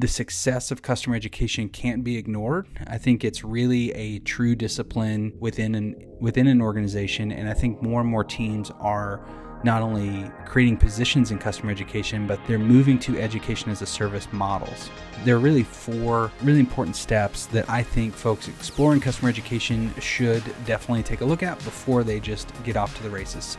the 0.00 0.08
success 0.08 0.70
of 0.70 0.80
customer 0.82 1.16
education 1.16 1.68
can't 1.68 2.04
be 2.04 2.16
ignored. 2.16 2.66
I 2.86 2.98
think 2.98 3.24
it's 3.24 3.42
really 3.42 3.92
a 3.92 4.20
true 4.20 4.54
discipline 4.54 5.32
within 5.40 5.74
an 5.74 5.96
within 6.20 6.46
an 6.46 6.60
organization 6.60 7.32
and 7.32 7.48
I 7.48 7.54
think 7.54 7.82
more 7.82 8.00
and 8.00 8.08
more 8.08 8.24
teams 8.24 8.70
are 8.78 9.24
not 9.64 9.82
only 9.82 10.30
creating 10.46 10.76
positions 10.76 11.32
in 11.32 11.38
customer 11.38 11.72
education, 11.72 12.28
but 12.28 12.38
they're 12.46 12.60
moving 12.60 12.96
to 13.00 13.20
education 13.20 13.72
as 13.72 13.82
a 13.82 13.86
service 13.86 14.28
models. 14.32 14.88
There 15.24 15.34
are 15.34 15.40
really 15.40 15.64
four 15.64 16.30
really 16.42 16.60
important 16.60 16.94
steps 16.94 17.46
that 17.46 17.68
I 17.68 17.82
think 17.82 18.14
folks 18.14 18.46
exploring 18.46 19.00
customer 19.00 19.28
education 19.28 19.92
should 19.98 20.44
definitely 20.64 21.02
take 21.02 21.22
a 21.22 21.24
look 21.24 21.42
at 21.42 21.58
before 21.64 22.04
they 22.04 22.20
just 22.20 22.52
get 22.62 22.76
off 22.76 22.96
to 22.98 23.02
the 23.02 23.10
races. 23.10 23.58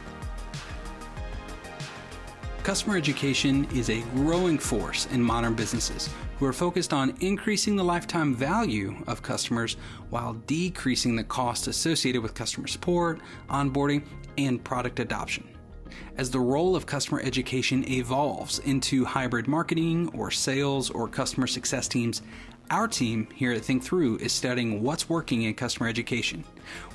Customer 2.70 2.98
education 2.98 3.68
is 3.74 3.90
a 3.90 4.02
growing 4.14 4.60
force 4.60 5.08
in 5.08 5.24
modern 5.24 5.56
businesses 5.56 6.08
who 6.38 6.46
are 6.46 6.54
focused 6.54 6.94
on 6.94 7.18
increasing 7.20 7.76
the 7.76 7.84
lifetime 7.84 8.36
value 8.36 8.96
of 9.08 9.24
customers 9.24 9.76
while 10.12 10.34
decreasing 10.46 11.16
the 11.16 11.24
cost 11.24 11.66
associated 11.66 12.22
with 12.22 12.36
customer 12.36 12.68
support, 12.68 13.22
onboarding, 13.50 14.04
and 14.38 14.64
product 14.64 15.00
adoption. 15.00 15.50
As 16.18 16.30
the 16.30 16.40
role 16.40 16.76
of 16.76 16.86
customer 16.86 17.22
education 17.22 17.90
evolves 17.90 18.60
into 18.60 19.04
hybrid 19.04 19.48
marketing 19.48 20.12
or 20.14 20.30
sales 20.30 20.92
or 20.92 21.08
customer 21.08 21.48
success 21.48 21.88
teams, 21.88 22.22
our 22.72 22.88
team 22.88 23.28
here 23.34 23.52
at 23.52 23.62
Think 23.62 23.84
Through 23.84 24.18
is 24.18 24.32
studying 24.32 24.84
what's 24.84 25.10
working 25.10 25.44
in 25.44 25.54
customer 25.54 25.88
education. 25.88 26.44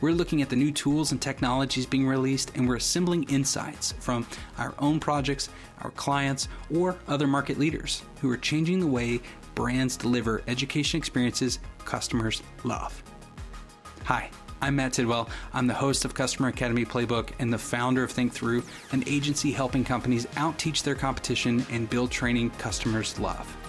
We're 0.01 0.13
looking 0.13 0.43
at 0.43 0.49
the 0.49 0.57
new 0.57 0.71
tools 0.71 1.13
and 1.13 1.21
technologies 1.21 1.87
being 1.87 2.07
released, 2.07 2.53
and 2.55 2.69
we're 2.69 2.77
assembling 2.77 3.25
insights 3.25 3.93
from 3.99 4.27
our 4.59 4.75
own 4.79 5.01
projects, 5.01 5.49
our 5.83 5.91
clients, 5.93 6.49
or 6.75 6.97
other 7.09 7.27
market 7.27 7.59
leaders 7.59 8.03
who 8.21 8.31
are 8.31 8.37
changing 8.37 8.81
the 8.81 8.87
way 8.87 9.21
brands 9.55 9.97
deliver 9.97 10.43
education 10.47 10.99
experiences 10.99 11.59
customers 11.85 12.43
love. 12.63 13.03
Hi. 14.05 14.31
I'm 14.63 14.77
Matt 14.77 14.95
Tidwell. 14.95 15.29
I'm 15.53 15.67
the 15.67 15.75
host 15.75 16.07
of 16.07 16.15
Customer 16.15 16.49
Academy 16.49 16.87
Playbook 16.87 17.33
and 17.39 17.53
the 17.53 17.59
founder 17.59 18.03
of 18.03 18.11
Think 18.11 18.33
Through, 18.33 18.63
an 18.93 19.05
agency 19.07 19.53
helping 19.53 19.85
companies 19.85 20.27
outteach 20.37 20.83
their 20.85 20.95
competition 20.95 21.67
and 21.71 21.91
build 21.91 22.11
training 22.11 22.49
customers 22.53 23.19
love. 23.19 23.64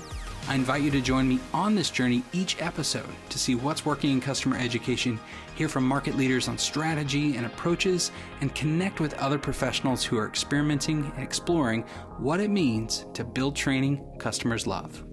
I 0.47 0.53
invite 0.53 0.83
you 0.83 0.91
to 0.91 1.01
join 1.01 1.27
me 1.27 1.39
on 1.55 1.73
this 1.73 1.89
journey 1.89 2.21
each 2.31 2.61
episode 2.61 3.09
to 3.29 3.39
see 3.39 3.55
what's 3.55 3.83
working 3.83 4.11
in 4.11 4.21
customer 4.21 4.57
education, 4.57 5.19
hear 5.55 5.67
from 5.67 5.87
market 5.87 6.15
leaders 6.15 6.47
on 6.47 6.59
strategy 6.59 7.35
and 7.35 7.47
approaches, 7.47 8.11
and 8.41 8.53
connect 8.53 8.99
with 8.99 9.15
other 9.15 9.39
professionals 9.39 10.03
who 10.03 10.19
are 10.19 10.27
experimenting 10.27 11.11
and 11.15 11.23
exploring 11.23 11.81
what 12.19 12.39
it 12.39 12.51
means 12.51 13.07
to 13.15 13.23
build 13.23 13.55
training 13.55 14.05
customers 14.19 14.67
love. 14.67 15.03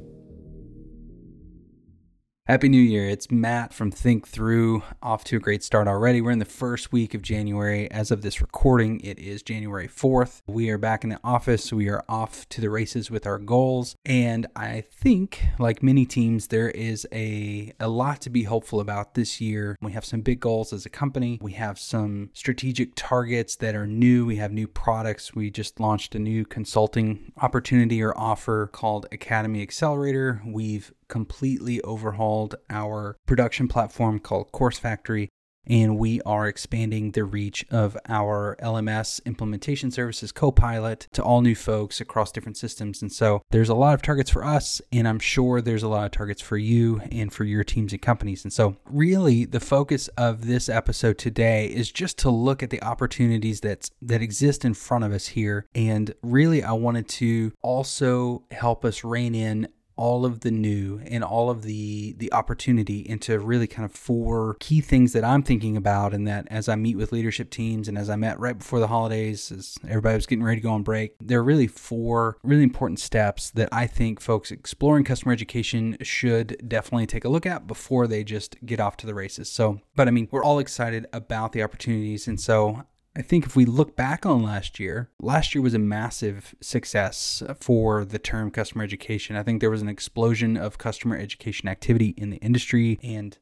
Happy 2.52 2.68
New 2.68 2.82
Year. 2.82 3.08
It's 3.08 3.30
Matt 3.30 3.72
from 3.72 3.90
Think 3.90 4.28
Through. 4.28 4.82
Off 5.02 5.24
to 5.24 5.38
a 5.38 5.40
great 5.40 5.64
start 5.64 5.88
already. 5.88 6.20
We're 6.20 6.32
in 6.32 6.38
the 6.38 6.44
first 6.44 6.92
week 6.92 7.14
of 7.14 7.22
January. 7.22 7.90
As 7.90 8.10
of 8.10 8.20
this 8.20 8.42
recording, 8.42 9.00
it 9.00 9.18
is 9.18 9.42
January 9.42 9.88
4th. 9.88 10.42
We 10.46 10.68
are 10.68 10.76
back 10.76 11.02
in 11.02 11.08
the 11.08 11.18
office. 11.24 11.72
We 11.72 11.88
are 11.88 12.04
off 12.10 12.46
to 12.50 12.60
the 12.60 12.68
races 12.68 13.10
with 13.10 13.26
our 13.26 13.38
goals. 13.38 13.96
And 14.04 14.48
I 14.54 14.82
think, 14.82 15.42
like 15.58 15.82
many 15.82 16.04
teams, 16.04 16.48
there 16.48 16.68
is 16.68 17.08
a, 17.10 17.72
a 17.80 17.88
lot 17.88 18.20
to 18.20 18.28
be 18.28 18.42
hopeful 18.42 18.80
about 18.80 19.14
this 19.14 19.40
year. 19.40 19.78
We 19.80 19.92
have 19.92 20.04
some 20.04 20.20
big 20.20 20.40
goals 20.40 20.74
as 20.74 20.84
a 20.84 20.90
company. 20.90 21.38
We 21.40 21.52
have 21.52 21.78
some 21.78 22.28
strategic 22.34 22.90
targets 22.96 23.56
that 23.56 23.74
are 23.74 23.86
new. 23.86 24.26
We 24.26 24.36
have 24.36 24.52
new 24.52 24.68
products. 24.68 25.34
We 25.34 25.50
just 25.50 25.80
launched 25.80 26.14
a 26.14 26.18
new 26.18 26.44
consulting 26.44 27.32
opportunity 27.40 28.02
or 28.02 28.12
offer 28.14 28.66
called 28.66 29.06
Academy 29.10 29.62
Accelerator. 29.62 30.42
We've 30.44 30.92
completely 31.12 31.78
overhauled 31.82 32.54
our 32.70 33.18
production 33.26 33.68
platform 33.68 34.18
called 34.18 34.50
Course 34.50 34.78
Factory, 34.78 35.28
and 35.66 35.98
we 35.98 36.22
are 36.22 36.48
expanding 36.48 37.10
the 37.10 37.24
reach 37.24 37.66
of 37.70 37.98
our 38.08 38.56
LMS 38.62 39.22
implementation 39.26 39.90
services 39.90 40.32
Copilot 40.32 41.06
to 41.12 41.22
all 41.22 41.42
new 41.42 41.54
folks 41.54 42.00
across 42.00 42.32
different 42.32 42.56
systems. 42.56 43.02
And 43.02 43.12
so 43.12 43.42
there's 43.50 43.68
a 43.68 43.74
lot 43.74 43.92
of 43.92 44.00
targets 44.00 44.30
for 44.30 44.42
us, 44.42 44.80
and 44.90 45.06
I'm 45.06 45.18
sure 45.18 45.60
there's 45.60 45.82
a 45.82 45.88
lot 45.88 46.06
of 46.06 46.12
targets 46.12 46.40
for 46.40 46.56
you 46.56 47.02
and 47.12 47.30
for 47.30 47.44
your 47.44 47.62
teams 47.62 47.92
and 47.92 48.00
companies. 48.00 48.42
And 48.42 48.52
so, 48.52 48.76
really, 48.86 49.44
the 49.44 49.60
focus 49.60 50.08
of 50.16 50.46
this 50.46 50.70
episode 50.70 51.18
today 51.18 51.66
is 51.66 51.92
just 51.92 52.16
to 52.20 52.30
look 52.30 52.62
at 52.62 52.70
the 52.70 52.82
opportunities 52.82 53.60
that's 53.60 53.90
that 54.00 54.22
exist 54.22 54.64
in 54.64 54.72
front 54.72 55.04
of 55.04 55.12
us 55.12 55.26
here. 55.28 55.66
And 55.74 56.14
really, 56.22 56.62
I 56.62 56.72
wanted 56.72 57.06
to 57.08 57.52
also 57.60 58.44
help 58.50 58.86
us 58.86 59.04
rein 59.04 59.34
in 59.34 59.68
all 60.02 60.24
of 60.26 60.40
the 60.40 60.50
new 60.50 61.00
and 61.06 61.22
all 61.22 61.48
of 61.48 61.62
the 61.62 62.12
the 62.14 62.32
opportunity 62.32 63.08
into 63.08 63.38
really 63.38 63.68
kind 63.68 63.84
of 63.84 63.92
four 63.92 64.56
key 64.58 64.80
things 64.80 65.12
that 65.12 65.22
I'm 65.22 65.44
thinking 65.44 65.76
about 65.76 66.12
and 66.12 66.26
that 66.26 66.48
as 66.50 66.68
I 66.68 66.74
meet 66.74 66.96
with 66.96 67.12
leadership 67.12 67.50
teams 67.50 67.86
and 67.86 67.96
as 67.96 68.10
I 68.10 68.16
met 68.16 68.40
right 68.40 68.58
before 68.58 68.80
the 68.80 68.88
holidays 68.88 69.52
as 69.52 69.78
everybody 69.88 70.16
was 70.16 70.26
getting 70.26 70.42
ready 70.42 70.60
to 70.60 70.64
go 70.64 70.72
on 70.72 70.82
break 70.82 71.14
there 71.20 71.38
are 71.38 71.44
really 71.44 71.68
four 71.68 72.36
really 72.42 72.64
important 72.64 72.98
steps 72.98 73.50
that 73.50 73.68
I 73.70 73.86
think 73.86 74.20
folks 74.20 74.50
exploring 74.50 75.04
customer 75.04 75.32
education 75.32 75.96
should 76.02 76.60
definitely 76.66 77.06
take 77.06 77.24
a 77.24 77.28
look 77.28 77.46
at 77.46 77.68
before 77.68 78.08
they 78.08 78.24
just 78.24 78.56
get 78.66 78.80
off 78.80 78.96
to 78.96 79.06
the 79.06 79.14
races. 79.14 79.52
So 79.52 79.82
but 79.94 80.08
I 80.08 80.10
mean 80.10 80.26
we're 80.32 80.42
all 80.42 80.58
excited 80.58 81.06
about 81.12 81.52
the 81.52 81.62
opportunities. 81.62 82.26
And 82.26 82.40
so 82.40 82.82
I 83.14 83.22
think 83.22 83.44
if 83.44 83.54
we 83.54 83.66
look 83.66 83.94
back 83.94 84.24
on 84.24 84.42
last 84.42 84.80
year, 84.80 85.10
last 85.20 85.54
year 85.54 85.60
was 85.60 85.74
a 85.74 85.78
massive 85.78 86.54
success 86.60 87.42
for 87.60 88.06
the 88.06 88.18
term 88.18 88.50
customer 88.50 88.84
education. 88.84 89.36
I 89.36 89.42
think 89.42 89.60
there 89.60 89.70
was 89.70 89.82
an 89.82 89.88
explosion 89.88 90.56
of 90.56 90.78
customer 90.78 91.16
education 91.18 91.68
activity 91.68 92.14
in 92.16 92.30
the 92.30 92.38
industry 92.38 92.98
and 93.02 93.38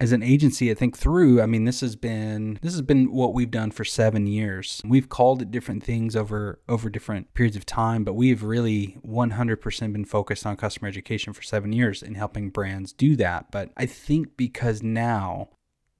as 0.00 0.12
an 0.12 0.22
agency, 0.22 0.70
I 0.70 0.74
Think 0.74 0.96
Through, 0.96 1.42
I 1.42 1.46
mean, 1.46 1.64
this 1.64 1.82
has 1.82 1.94
been 1.94 2.58
this 2.62 2.72
has 2.72 2.80
been 2.80 3.12
what 3.12 3.34
we've 3.34 3.50
done 3.50 3.70
for 3.70 3.84
seven 3.84 4.26
years. 4.26 4.80
We've 4.82 5.10
called 5.10 5.42
it 5.42 5.50
different 5.50 5.84
things 5.84 6.16
over 6.16 6.58
over 6.68 6.88
different 6.88 7.34
periods 7.34 7.56
of 7.56 7.66
time, 7.66 8.02
but 8.02 8.14
we've 8.14 8.42
really 8.42 8.98
100% 9.06 9.92
been 9.92 10.06
focused 10.06 10.46
on 10.46 10.56
customer 10.56 10.88
education 10.88 11.34
for 11.34 11.42
seven 11.42 11.72
years 11.72 12.02
and 12.02 12.16
helping 12.16 12.48
brands 12.48 12.94
do 12.94 13.14
that. 13.16 13.50
But 13.50 13.72
I 13.76 13.84
think 13.84 14.38
because 14.38 14.82
now 14.82 15.50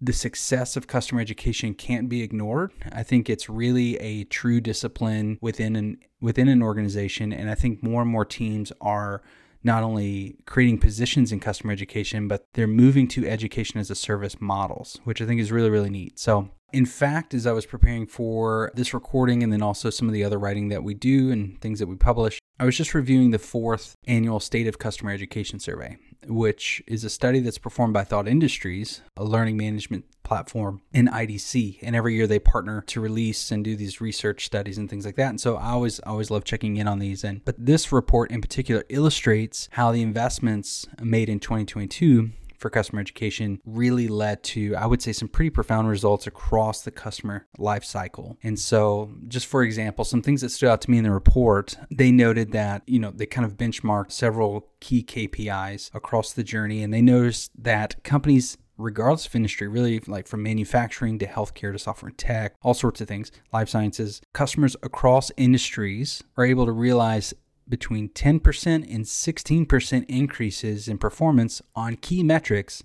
the 0.01 0.13
success 0.13 0.77
of 0.77 0.87
customer 0.87 1.21
education 1.21 1.75
can't 1.75 2.09
be 2.09 2.23
ignored. 2.23 2.73
I 2.91 3.03
think 3.03 3.29
it's 3.29 3.49
really 3.49 3.97
a 3.99 4.25
true 4.25 4.61
discipline 4.61 5.39
within 5.41 5.77
an 5.77 5.99
within 6.21 6.49
an 6.49 6.63
organization 6.63 7.33
and 7.33 7.51
I 7.51 7.55
think 7.55 7.83
more 7.83 8.03
and 8.03 8.11
more 8.11 8.25
teams 8.25 8.73
are 8.81 9.23
not 9.63 9.83
only 9.83 10.37
creating 10.47 10.79
positions 10.79 11.33
in 11.33 11.41
customer 11.41 11.73
education, 11.73 12.29
but 12.29 12.47
they're 12.55 12.67
moving 12.67 13.07
to 13.09 13.29
education 13.29 13.79
as 13.79 13.91
a 13.91 13.95
service 13.95 14.41
models, 14.41 14.99
which 15.05 15.21
I 15.21 15.27
think 15.27 15.41
is 15.41 15.53
really, 15.53 15.71
really 15.71 15.91
neat. 15.91 16.19
So, 16.19 16.49
in 16.73 16.87
fact, 16.87 17.35
as 17.35 17.47
I 17.47 17.53
was 17.53 17.67
preparing 17.67 18.07
for 18.07 18.71
this 18.75 18.95
recording 18.95 19.43
and 19.43 19.53
then 19.53 19.61
also 19.61 19.91
some 19.91 20.09
of 20.09 20.15
the 20.15 20.25
other 20.25 20.39
writing 20.39 20.69
that 20.69 20.85
we 20.85 20.95
do 20.95 21.31
and 21.31 21.61
things 21.61 21.79
that 21.81 21.89
we 21.89 21.97
publish, 21.97 22.39
I 22.59 22.65
was 22.65 22.77
just 22.77 22.95
reviewing 22.95 23.33
the 23.33 23.39
fourth 23.39 23.97
annual 24.07 24.41
State 24.41 24.67
of 24.67 24.79
Customer 24.79 25.11
Education 25.11 25.59
Survey 25.59 25.99
which 26.27 26.83
is 26.87 27.05
a 27.05 27.11
study 27.11 27.41
that's 27.41 27.59
performed 27.59 27.95
by 27.95 28.05
Thought 28.05 28.29
Industries, 28.29 29.03
a 29.17 29.25
learning 29.25 29.57
management 29.57 30.05
platform 30.23 30.81
in 30.93 31.09
IDC. 31.09 31.79
And 31.83 31.97
every 31.97 32.15
year 32.15 32.27
they 32.27 32.39
partner 32.39 32.83
to 32.87 33.01
release 33.01 33.51
and 33.51 33.65
do 33.65 33.75
these 33.75 34.01
research 34.01 34.47
studies 34.47 34.79
and 34.79 34.89
things 34.89 35.05
like 35.05 35.17
that. 35.17 35.31
And 35.31 35.41
so 35.41 35.57
I 35.57 35.71
always 35.71 35.99
always 36.01 36.31
love 36.31 36.45
checking 36.45 36.77
in 36.77 36.87
on 36.87 37.01
these. 37.01 37.25
And 37.25 37.45
but 37.45 37.57
this 37.59 37.91
report 37.91 38.31
in 38.31 38.41
particular 38.41 38.85
illustrates 38.89 39.69
how 39.73 39.91
the 39.91 40.03
investments 40.03 40.87
made 41.03 41.29
in 41.29 41.41
2022 41.41 42.31
for 42.61 42.71
customer 42.71 43.01
education 43.01 43.61
really 43.65 44.07
led 44.07 44.43
to, 44.43 44.75
I 44.77 44.87
would 44.87 45.03
say, 45.03 45.13
some 45.13 45.29
pretty 45.29 45.51
profound 45.51 45.89
results 45.89 46.27
across 46.27 46.83
the 46.83 46.91
customer 46.91 47.47
life 47.59 47.85
cycle. 47.85 48.39
And 48.43 48.59
so, 48.59 49.13
just 49.29 49.47
for 49.47 49.63
example, 49.63 50.05
some 50.05 50.23
things 50.23 50.43
that 50.43 50.51
stood 50.51 50.69
out 50.69 50.83
to 50.83 50.91
me 50.91 50.99
in 50.99 51.05
the 51.05 51.11
report, 51.11 51.77
they 51.91 52.13
noted 52.13 52.53
that, 52.53 52.83
you 52.87 52.99
know, 52.99 53.11
they 53.11 53.27
kind 53.27 53.47
of 53.47 53.57
benchmarked 53.57 54.13
several 54.13 54.69
key 54.81 55.03
KPIs 55.03 55.95
across 55.95 56.33
the 56.33 56.45
journey, 56.45 56.83
and 56.83 56.93
they 56.93 57.03
noticed 57.03 57.51
that 57.63 58.03
companies 58.05 58.59
regardless 58.81 59.27
of 59.27 59.37
industry, 59.37 59.69
really 59.69 60.01
like 60.07 60.27
from 60.27 60.43
manufacturing 60.43 61.19
to 61.19 61.27
healthcare 61.27 61.73
to 61.73 61.79
software 61.79 62.09
and 62.09 62.19
tech, 62.19 62.55
all 62.63 62.75
sorts 62.75 63.01
of 63.01 63.09
things, 63.09 63.31
life 63.53 63.69
sciences, 63.69 64.21
customers 64.33 64.75
across 64.83 65.31
industries 65.37 66.23
are 66.37 66.45
able 66.45 66.65
to 66.65 66.73
realize 66.73 67.35
between 67.71 68.09
10% 68.11 68.67
and 68.67 69.05
16% 69.05 70.05
increases 70.09 70.89
in 70.89 70.99
performance 70.99 71.63
on 71.75 71.97
key 71.97 72.23
metrics 72.23 72.83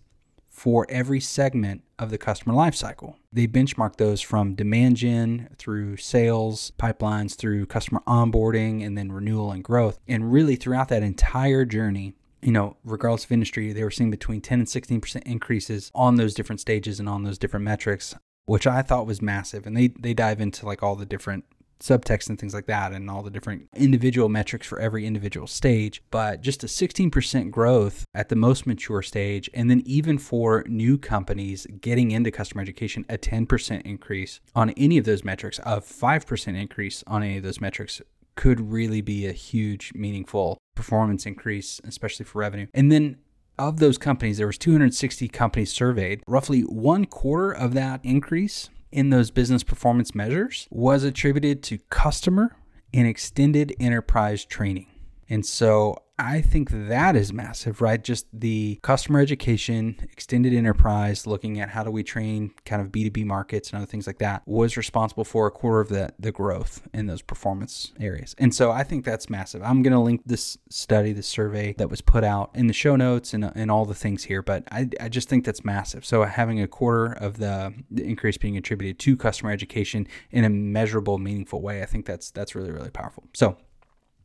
for 0.47 0.85
every 0.89 1.19
segment 1.19 1.83
of 1.99 2.09
the 2.09 2.17
customer 2.17 2.53
lifecycle. 2.53 3.15
They 3.33 3.45
benchmark 3.45 3.97
those 3.97 4.21
from 4.21 4.55
demand 4.55 4.95
gen 4.95 5.49
through 5.57 5.97
sales, 5.97 6.71
pipelines 6.79 7.35
through 7.35 7.65
customer 7.65 8.01
onboarding, 8.07 8.85
and 8.85 8.97
then 8.97 9.11
renewal 9.11 9.51
and 9.51 9.63
growth. 9.63 9.99
And 10.07 10.31
really, 10.31 10.55
throughout 10.55 10.88
that 10.89 11.03
entire 11.03 11.65
journey, 11.65 12.13
you 12.41 12.53
know, 12.53 12.77
regardless 12.85 13.25
of 13.25 13.33
industry, 13.33 13.73
they 13.73 13.83
were 13.83 13.91
seeing 13.91 14.11
between 14.11 14.39
10 14.39 14.59
and 14.59 14.67
16% 14.67 15.23
increases 15.23 15.91
on 15.93 16.15
those 16.15 16.33
different 16.33 16.61
stages 16.61 16.99
and 16.99 17.09
on 17.09 17.23
those 17.23 17.38
different 17.38 17.65
metrics, 17.65 18.15
which 18.45 18.65
I 18.65 18.81
thought 18.81 19.07
was 19.07 19.21
massive. 19.21 19.65
And 19.65 19.75
they, 19.75 19.88
they 19.88 20.13
dive 20.13 20.39
into 20.39 20.65
like 20.65 20.81
all 20.81 20.95
the 20.95 21.05
different 21.05 21.43
subtext 21.80 22.30
and 22.30 22.39
things 22.39 22.54
like 22.54 22.66
that 22.66 22.92
and 22.92 23.10
all 23.10 23.22
the 23.22 23.30
different 23.30 23.68
individual 23.75 24.30
metrics 24.30 24.66
for 24.66 24.80
every 24.80 25.06
individual 25.06 25.48
stage 25.48 26.01
but 26.10 26.42
just 26.42 26.63
a 26.63 26.68
16% 26.68 27.51
growth 27.51 28.06
at 28.13 28.30
the 28.30 28.36
most 28.36 28.66
mature 28.66 29.01
stage 29.01 29.50
and 29.54 29.69
then 29.69 29.81
even 29.86 30.18
for 30.18 30.63
new 30.68 30.98
companies 30.98 31.68
getting 31.81 32.12
into 32.12 32.31
customer 32.31 32.62
education 32.62 33.06
a 33.10 33.18
10% 33.18 33.81
increase 33.81 34.39
on 34.56 34.69
any 34.72 34.98
of 34.98 35.06
those 35.06 35.24
metrics 35.24 35.60
a 35.60 35.81
5% 35.81 36.60
increase 36.60 37.04
on 37.07 37.24
any 37.24 37.38
of 37.38 37.44
those 37.44 37.60
metrics 37.62 38.01
could 38.36 38.60
really 38.72 39.01
be 39.01 39.25
a 39.25 39.31
huge 39.31 39.94
meaningful 39.95 40.57
performance 40.75 41.25
increase 41.25 41.81
especially 41.86 42.25
for 42.25 42.39
revenue. 42.39 42.68
And 42.74 42.92
then 42.92 43.18
of 43.57 43.80
those 43.80 43.98
companies 43.98 44.38
there 44.38 44.48
was 44.48 44.57
260 44.57 45.27
companies 45.30 45.72
surveyed. 45.72 46.22
Roughly 46.27 46.62
one 46.62 47.06
quarter 47.06 47.51
of 47.51 47.74
that 47.74 48.01
increase 48.04 48.69
in 48.95 49.09
those 49.09 49.30
business 49.30 49.62
performance 49.62 50.15
measures 50.15 50.69
was 50.71 51.03
attributed 51.03 51.62
to 51.62 51.77
customer 51.89 52.56
and 52.94 53.06
extended 53.06 53.75
enterprise 53.77 54.45
training. 54.45 54.88
And 55.27 55.45
so 55.45 55.97
I 56.17 56.39
think 56.39 56.69
that 56.71 57.15
is 57.15 57.33
massive, 57.33 57.81
right? 57.81 58.01
Just 58.01 58.27
the 58.31 58.79
customer 58.81 59.19
education, 59.19 59.97
extended 60.12 60.53
enterprise, 60.53 61.27
looking 61.27 61.59
at 61.59 61.69
how 61.69 61.83
do 61.83 61.91
we 61.91 62.03
train 62.03 62.53
kind 62.65 62.81
of 62.81 62.89
B2B 62.89 63.25
markets 63.25 63.69
and 63.69 63.77
other 63.77 63.85
things 63.85 64.07
like 64.07 64.19
that 64.19 64.41
was 64.45 64.77
responsible 64.77 65.25
for 65.25 65.45
a 65.45 65.51
quarter 65.51 65.81
of 65.81 65.89
the, 65.89 66.13
the 66.17 66.31
growth 66.31 66.88
in 66.94 67.07
those 67.07 67.21
performance 67.21 67.91
areas. 68.00 68.33
And 68.38 68.56
so 68.56 68.71
I 68.71 68.83
think 68.83 69.03
that's 69.03 69.29
massive. 69.29 69.62
I'm 69.62 69.81
going 69.81 69.91
to 69.91 70.00
link 70.00 70.21
this 70.25 70.57
study, 70.69 71.12
this 71.12 71.27
survey 71.27 71.73
that 71.77 71.89
was 71.89 72.00
put 72.00 72.23
out 72.23 72.51
in 72.53 72.67
the 72.67 72.73
show 72.73 72.95
notes 72.95 73.33
and, 73.33 73.51
and 73.53 73.69
all 73.69 73.85
the 73.85 73.94
things 73.94 74.23
here, 74.23 74.41
but 74.41 74.63
I, 74.71 74.89
I 75.01 75.09
just 75.09 75.27
think 75.27 75.44
that's 75.44 75.65
massive. 75.65 76.06
So 76.06 76.23
having 76.23 76.62
a 76.62 76.67
quarter 76.67 77.12
of 77.12 77.39
the, 77.39 77.73
the 77.91 78.06
increase 78.06 78.38
being 78.38 78.56
attributed 78.56 79.00
to 79.00 79.17
customer 79.17 79.51
education 79.51 80.07
in 80.31 80.45
a 80.45 80.50
measurable, 80.50 81.17
meaningful 81.17 81.62
way, 81.62 81.81
I 81.81 81.85
think 81.85 82.06
that's 82.06 82.31
that's 82.31 82.56
really, 82.56 82.71
really 82.71 82.89
powerful. 82.89 83.25
So 83.33 83.57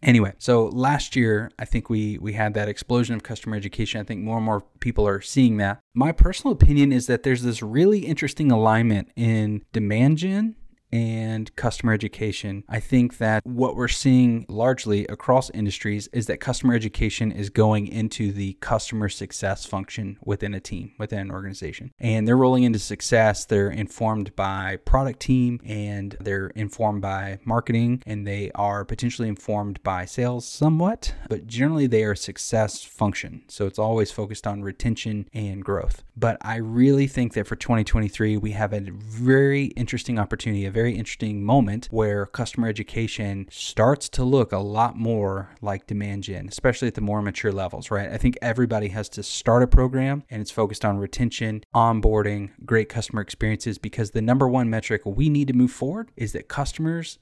Anyway, 0.03 0.33
so 0.39 0.67
last 0.67 1.15
year 1.15 1.51
I 1.59 1.65
think 1.65 1.91
we 1.91 2.19
we 2.19 2.33
had 2.33 2.55
that 2.55 2.69
explosion 2.69 3.15
of 3.15 3.23
customer 3.23 3.57
education. 3.57 4.01
I 4.01 4.05
think 4.05 4.23
more 4.23 4.37
and 4.37 4.47
more 4.47 4.63
people 4.81 5.07
are 5.07 5.21
seeing 5.21 5.59
that. 5.59 5.81
My 5.95 6.13
personal 6.13 6.53
opinion 6.53 6.93
is 6.93 7.07
that 7.07 7.23
there's 7.23 7.43
this 7.43 7.63
really 7.63 8.01
interesting 8.01 8.51
alignment 8.51 9.11
in 9.17 9.63
demand 9.73 10.19
gen 10.19 10.57
and 10.93 11.55
customer 11.57 11.93
education. 11.93 12.65
I 12.69 12.81
think 12.81 13.19
that 13.19 13.45
what 13.45 13.77
we're 13.77 13.89
seeing 13.89 14.47
largely 14.49 15.07
across 15.07 15.51
industries 15.51 16.09
is 16.13 16.27
that 16.27 16.41
customer 16.41 16.75
education 16.75 17.33
is 17.33 17.51
going 17.51 17.87
into 17.87 18.33
the 18.33 18.55
customer 18.55 19.09
success 19.09 19.65
function 19.65 20.19
within 20.25 20.55
a 20.55 20.61
team, 20.61 20.93
within 20.99 21.21
an 21.21 21.31
organization. 21.31 21.93
And 21.99 22.27
they're 22.27 22.37
rolling 22.37 22.65
into 22.65 22.79
success. 22.79 23.45
They're 23.45 23.71
informed 23.71 24.35
by 24.37 24.77
product 24.85 25.21
team 25.21 25.61
and 25.65 26.17
they're 26.21 26.49
informed 26.49 27.03
by 27.03 27.39
marketing 27.45 28.03
and 28.07 28.27
they 28.27 28.51
are 28.55 28.85
potentially 28.85 29.29
informed 29.29 29.83
by 29.83 30.05
sales 30.05 30.47
somewhat, 30.47 31.15
but 31.29 31.47
generally 31.47 31.87
they 31.87 32.05
are 32.05 32.15
success 32.15 32.83
function. 32.83 33.43
So 33.49 33.67
it's 33.67 33.79
always 33.79 34.11
focused 34.11 34.47
on 34.47 34.63
retention 34.63 35.29
and 35.33 35.65
growth. 35.65 36.03
But 36.17 36.37
I 36.43 36.57
really 36.57 37.07
think 37.07 37.33
that 37.35 37.47
for 37.47 37.57
2023, 37.57 38.37
we 38.37 38.51
have 38.53 38.73
a 38.73 38.81
very 38.91 39.67
interesting 39.67 40.19
opportunity, 40.19 40.67
a 40.67 40.71
very 40.81 40.95
interesting 40.95 41.45
moment 41.45 41.89
where 41.91 42.25
customer 42.25 42.67
education 42.67 43.47
starts 43.51 44.09
to 44.09 44.25
look 44.25 44.51
a 44.51 44.57
lot 44.57 44.97
more 44.97 45.51
like 45.61 45.87
demand 45.87 46.23
gen, 46.23 46.49
especially 46.49 46.89
at 46.89 46.95
the 46.95 47.03
more 47.03 47.21
mature 47.21 47.53
levels, 47.53 47.91
right? 47.91 48.11
I 48.11 48.17
think 48.17 48.39
everybody 48.41 48.89
has 48.89 49.11
to 49.11 49.23
start 49.23 49.63
a 49.63 49.67
program 49.67 50.23
and 50.31 50.41
it's 50.41 50.51
focused 50.51 50.83
on 50.83 50.97
retention, 50.97 51.65
onboarding, 51.75 52.53
great 52.65 52.89
customer 52.89 53.21
experiences 53.21 53.77
because 53.77 54.13
the 54.13 54.23
number 54.23 54.49
one 54.49 54.71
metric 54.71 55.03
we 55.05 55.29
need 55.29 55.49
to 55.49 55.53
move 55.53 55.71
forward 55.71 56.13
is 56.17 56.33
that 56.33 56.49
customers 56.49 57.19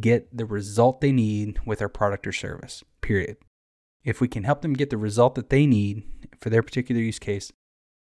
get 0.00 0.36
the 0.36 0.44
result 0.44 1.00
they 1.00 1.12
need 1.12 1.60
with 1.64 1.80
our 1.80 1.88
product 1.88 2.26
or 2.26 2.32
service, 2.32 2.82
period. 3.02 3.36
If 4.02 4.20
we 4.20 4.26
can 4.26 4.42
help 4.42 4.62
them 4.62 4.72
get 4.72 4.90
the 4.90 4.98
result 4.98 5.36
that 5.36 5.50
they 5.50 5.64
need 5.64 6.02
for 6.40 6.50
their 6.50 6.64
particular 6.64 7.00
use 7.00 7.20
case, 7.20 7.52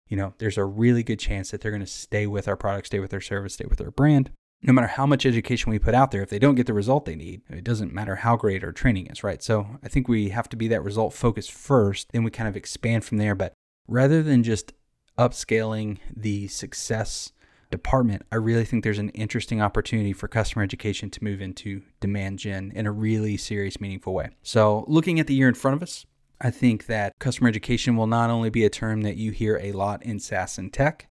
you 0.07 0.17
know, 0.17 0.33
there's 0.39 0.57
a 0.57 0.65
really 0.65 1.03
good 1.03 1.19
chance 1.19 1.51
that 1.51 1.61
they're 1.61 1.69
going 1.69 1.81
to 1.81 1.87
stay 1.87 2.25
with 2.25 2.47
our 2.47 2.57
product, 2.57 2.87
stay 2.87 2.99
with 2.99 3.13
our 3.13 3.21
service, 3.21 3.53
stay 3.53 3.65
with 3.69 3.81
our 3.81 3.91
brand, 3.91 4.31
no 4.65 4.73
matter 4.73 4.87
how 4.87 5.05
much 5.05 5.25
education 5.25 5.69
we 5.69 5.77
put 5.77 5.93
out 5.93 6.09
there, 6.09 6.23
if 6.23 6.29
they 6.29 6.39
don't 6.39 6.55
get 6.55 6.65
the 6.65 6.73
result 6.73 7.05
they 7.05 7.15
need, 7.15 7.41
it 7.49 7.63
doesn't 7.63 7.93
matter 7.93 8.15
how 8.15 8.35
great 8.35 8.63
our 8.63 8.71
training 8.71 9.05
is, 9.07 9.23
right? 9.23 9.43
So 9.43 9.77
I 9.83 9.87
think 9.87 10.07
we 10.07 10.29
have 10.29 10.49
to 10.49 10.57
be 10.57 10.67
that 10.69 10.83
result 10.83 11.13
focused 11.13 11.51
first, 11.51 12.11
then 12.11 12.23
we 12.23 12.31
kind 12.31 12.49
of 12.49 12.57
expand 12.57 13.05
from 13.05 13.19
there. 13.19 13.35
But 13.35 13.53
rather 13.87 14.23
than 14.23 14.41
just 14.41 14.73
upscaling 15.19 15.99
the 16.15 16.47
success 16.47 17.31
department, 17.69 18.23
I 18.31 18.37
really 18.37 18.65
think 18.65 18.83
there's 18.83 18.97
an 18.97 19.09
interesting 19.09 19.61
opportunity 19.61 20.13
for 20.13 20.27
customer 20.27 20.63
education 20.63 21.11
to 21.11 21.23
move 21.23 21.41
into 21.41 21.83
demand 21.99 22.39
gen 22.39 22.71
in 22.73 22.87
a 22.87 22.91
really 22.91 23.37
serious, 23.37 23.79
meaningful 23.79 24.13
way. 24.13 24.29
So 24.41 24.83
looking 24.87 25.19
at 25.19 25.27
the 25.27 25.35
year 25.35 25.47
in 25.47 25.53
front 25.53 25.75
of 25.75 25.83
us, 25.83 26.07
I 26.41 26.49
think 26.49 26.87
that 26.87 27.13
customer 27.19 27.49
education 27.49 27.95
will 27.95 28.07
not 28.07 28.31
only 28.31 28.49
be 28.49 28.65
a 28.65 28.69
term 28.69 29.01
that 29.01 29.15
you 29.15 29.31
hear 29.31 29.59
a 29.61 29.73
lot 29.73 30.03
in 30.03 30.19
SaaS 30.19 30.57
and 30.57 30.73
tech, 30.73 31.07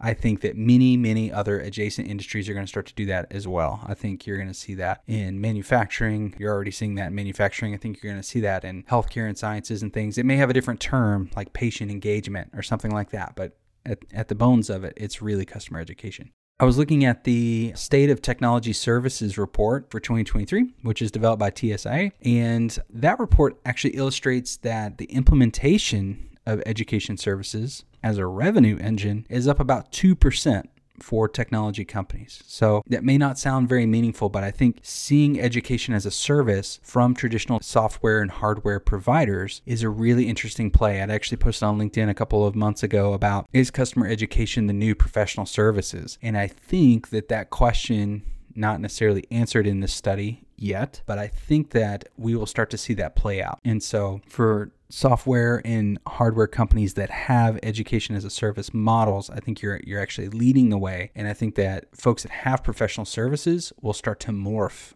I 0.00 0.12
think 0.14 0.42
that 0.42 0.56
many, 0.56 0.96
many 0.96 1.32
other 1.32 1.58
adjacent 1.58 2.08
industries 2.08 2.48
are 2.48 2.54
going 2.54 2.66
to 2.66 2.70
start 2.70 2.86
to 2.86 2.94
do 2.94 3.06
that 3.06 3.26
as 3.30 3.48
well. 3.48 3.80
I 3.86 3.94
think 3.94 4.26
you're 4.26 4.36
going 4.36 4.48
to 4.48 4.54
see 4.54 4.74
that 4.74 5.02
in 5.06 5.40
manufacturing. 5.40 6.34
You're 6.38 6.52
already 6.52 6.70
seeing 6.70 6.96
that 6.96 7.08
in 7.08 7.14
manufacturing. 7.14 7.74
I 7.74 7.78
think 7.78 8.02
you're 8.02 8.12
going 8.12 8.22
to 8.22 8.28
see 8.28 8.40
that 8.40 8.64
in 8.64 8.82
healthcare 8.84 9.26
and 9.26 9.38
sciences 9.38 9.82
and 9.82 9.92
things. 9.92 10.18
It 10.18 10.26
may 10.26 10.36
have 10.36 10.50
a 10.50 10.52
different 10.52 10.80
term 10.80 11.30
like 11.34 11.52
patient 11.52 11.90
engagement 11.90 12.50
or 12.54 12.62
something 12.62 12.90
like 12.90 13.10
that, 13.10 13.34
but 13.36 13.56
at, 13.86 14.00
at 14.12 14.28
the 14.28 14.34
bones 14.34 14.68
of 14.68 14.84
it, 14.84 14.92
it's 14.96 15.22
really 15.22 15.46
customer 15.46 15.80
education. 15.80 16.32
I 16.58 16.64
was 16.64 16.78
looking 16.78 17.04
at 17.04 17.24
the 17.24 17.72
State 17.74 18.08
of 18.08 18.22
Technology 18.22 18.72
Services 18.72 19.36
report 19.36 19.90
for 19.90 20.00
2023, 20.00 20.72
which 20.82 21.02
is 21.02 21.10
developed 21.10 21.38
by 21.38 21.50
TSIA, 21.50 22.12
and 22.22 22.78
that 22.88 23.18
report 23.18 23.58
actually 23.66 23.94
illustrates 23.94 24.56
that 24.58 24.96
the 24.96 25.04
implementation 25.06 26.30
of 26.46 26.62
education 26.64 27.18
services 27.18 27.84
as 28.06 28.18
a 28.18 28.26
revenue 28.26 28.78
engine 28.80 29.26
is 29.28 29.48
up 29.48 29.58
about 29.58 29.90
2% 29.90 30.62
for 31.00 31.28
technology 31.28 31.84
companies. 31.84 32.40
So 32.46 32.82
that 32.86 33.02
may 33.02 33.18
not 33.18 33.36
sound 33.36 33.68
very 33.68 33.84
meaningful, 33.84 34.28
but 34.28 34.44
I 34.44 34.52
think 34.52 34.78
seeing 34.82 35.40
education 35.40 35.92
as 35.92 36.06
a 36.06 36.12
service 36.12 36.78
from 36.84 37.14
traditional 37.14 37.58
software 37.60 38.22
and 38.22 38.30
hardware 38.30 38.78
providers 38.78 39.60
is 39.66 39.82
a 39.82 39.88
really 39.88 40.28
interesting 40.28 40.70
play. 40.70 41.02
I'd 41.02 41.10
actually 41.10 41.38
posted 41.38 41.64
on 41.64 41.78
LinkedIn 41.78 42.08
a 42.08 42.14
couple 42.14 42.46
of 42.46 42.54
months 42.54 42.84
ago 42.84 43.12
about 43.12 43.48
is 43.52 43.72
customer 43.72 44.06
education 44.06 44.68
the 44.68 44.72
new 44.72 44.94
professional 44.94 45.44
services? 45.44 46.16
And 46.22 46.38
I 46.38 46.46
think 46.46 47.10
that 47.10 47.28
that 47.28 47.50
question 47.50 48.22
not 48.54 48.80
necessarily 48.80 49.24
answered 49.32 49.66
in 49.66 49.80
this 49.80 49.92
study 49.92 50.45
yet, 50.56 51.02
but 51.06 51.18
I 51.18 51.28
think 51.28 51.70
that 51.70 52.08
we 52.16 52.34
will 52.34 52.46
start 52.46 52.70
to 52.70 52.78
see 52.78 52.94
that 52.94 53.16
play 53.16 53.42
out. 53.42 53.60
And 53.64 53.82
so 53.82 54.20
for 54.26 54.70
software 54.88 55.60
and 55.64 55.98
hardware 56.06 56.46
companies 56.46 56.94
that 56.94 57.10
have 57.10 57.58
education 57.62 58.14
as 58.14 58.24
a 58.24 58.30
service 58.30 58.72
models, 58.72 59.30
I 59.30 59.40
think 59.40 59.62
you're 59.62 59.80
you're 59.84 60.00
actually 60.00 60.28
leading 60.28 60.70
the 60.70 60.78
way. 60.78 61.10
And 61.14 61.28
I 61.28 61.32
think 61.32 61.54
that 61.56 61.96
folks 61.96 62.22
that 62.22 62.32
have 62.32 62.62
professional 62.62 63.04
services 63.04 63.72
will 63.80 63.92
start 63.92 64.20
to 64.20 64.32
morph 64.32 64.92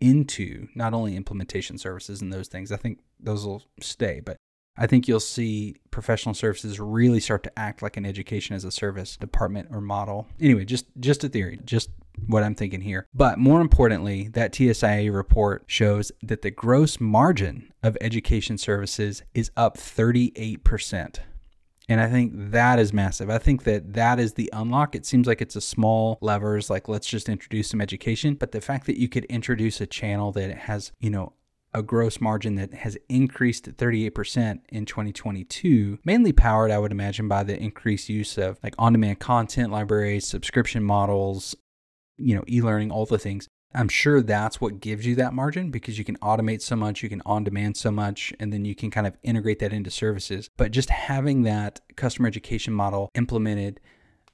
into 0.00 0.68
not 0.74 0.94
only 0.94 1.16
implementation 1.16 1.78
services 1.78 2.20
and 2.20 2.32
those 2.32 2.48
things. 2.48 2.72
I 2.72 2.76
think 2.76 3.00
those 3.18 3.44
will 3.44 3.64
stay, 3.80 4.20
but 4.20 4.36
I 4.76 4.86
think 4.86 5.06
you'll 5.06 5.20
see 5.20 5.76
professional 5.90 6.34
services 6.34 6.80
really 6.80 7.20
start 7.20 7.42
to 7.42 7.58
act 7.58 7.82
like 7.82 7.96
an 7.96 8.06
education 8.06 8.56
as 8.56 8.64
a 8.64 8.70
service 8.70 9.16
department 9.16 9.68
or 9.70 9.80
model. 9.80 10.26
Anyway, 10.40 10.64
just 10.64 10.86
just 10.98 11.22
a 11.22 11.28
theory, 11.28 11.60
just 11.64 11.90
what 12.26 12.42
I'm 12.42 12.54
thinking 12.54 12.80
here. 12.80 13.06
But 13.14 13.38
more 13.38 13.60
importantly, 13.60 14.28
that 14.28 14.52
TSIA 14.52 15.12
report 15.14 15.64
shows 15.66 16.12
that 16.22 16.42
the 16.42 16.50
gross 16.50 17.00
margin 17.00 17.72
of 17.82 17.96
education 18.00 18.58
services 18.58 19.22
is 19.34 19.50
up 19.56 19.76
38%. 19.76 21.18
And 21.88 22.00
I 22.00 22.08
think 22.08 22.32
that 22.36 22.78
is 22.78 22.92
massive. 22.92 23.30
I 23.30 23.38
think 23.38 23.64
that 23.64 23.94
that 23.94 24.20
is 24.20 24.34
the 24.34 24.48
unlock. 24.52 24.94
It 24.94 25.04
seems 25.04 25.26
like 25.26 25.42
it's 25.42 25.56
a 25.56 25.60
small 25.60 26.18
levers, 26.20 26.70
like 26.70 26.88
let's 26.88 27.08
just 27.08 27.28
introduce 27.28 27.68
some 27.68 27.80
education. 27.80 28.34
But 28.34 28.52
the 28.52 28.60
fact 28.60 28.86
that 28.86 29.00
you 29.00 29.08
could 29.08 29.24
introduce 29.24 29.80
a 29.80 29.86
channel 29.88 30.30
that 30.32 30.56
has, 30.56 30.92
you 31.00 31.10
know, 31.10 31.32
a 31.74 31.82
gross 31.82 32.20
margin 32.20 32.56
that 32.56 32.74
has 32.74 32.96
increased 33.08 33.76
38% 33.76 34.60
in 34.68 34.84
2022, 34.84 35.98
mainly 36.04 36.32
powered, 36.32 36.70
I 36.70 36.78
would 36.78 36.92
imagine, 36.92 37.28
by 37.28 37.42
the 37.42 37.56
increased 37.56 38.08
use 38.08 38.38
of 38.38 38.58
like 38.62 38.74
on 38.78 38.92
demand 38.92 39.20
content 39.20 39.72
libraries, 39.72 40.26
subscription 40.26 40.82
models, 40.84 41.56
you 42.20 42.34
know, 42.34 42.44
e-learning, 42.48 42.90
all 42.90 43.06
the 43.06 43.18
things. 43.18 43.48
I'm 43.72 43.88
sure 43.88 44.20
that's 44.20 44.60
what 44.60 44.80
gives 44.80 45.06
you 45.06 45.14
that 45.16 45.32
margin 45.32 45.70
because 45.70 45.96
you 45.96 46.04
can 46.04 46.16
automate 46.16 46.60
so 46.60 46.74
much, 46.74 47.02
you 47.02 47.08
can 47.08 47.22
on 47.24 47.44
demand 47.44 47.76
so 47.76 47.90
much, 47.92 48.32
and 48.40 48.52
then 48.52 48.64
you 48.64 48.74
can 48.74 48.90
kind 48.90 49.06
of 49.06 49.16
integrate 49.22 49.60
that 49.60 49.72
into 49.72 49.90
services. 49.90 50.50
But 50.56 50.72
just 50.72 50.90
having 50.90 51.42
that 51.42 51.80
customer 51.96 52.26
education 52.26 52.74
model 52.74 53.10
implemented, 53.14 53.80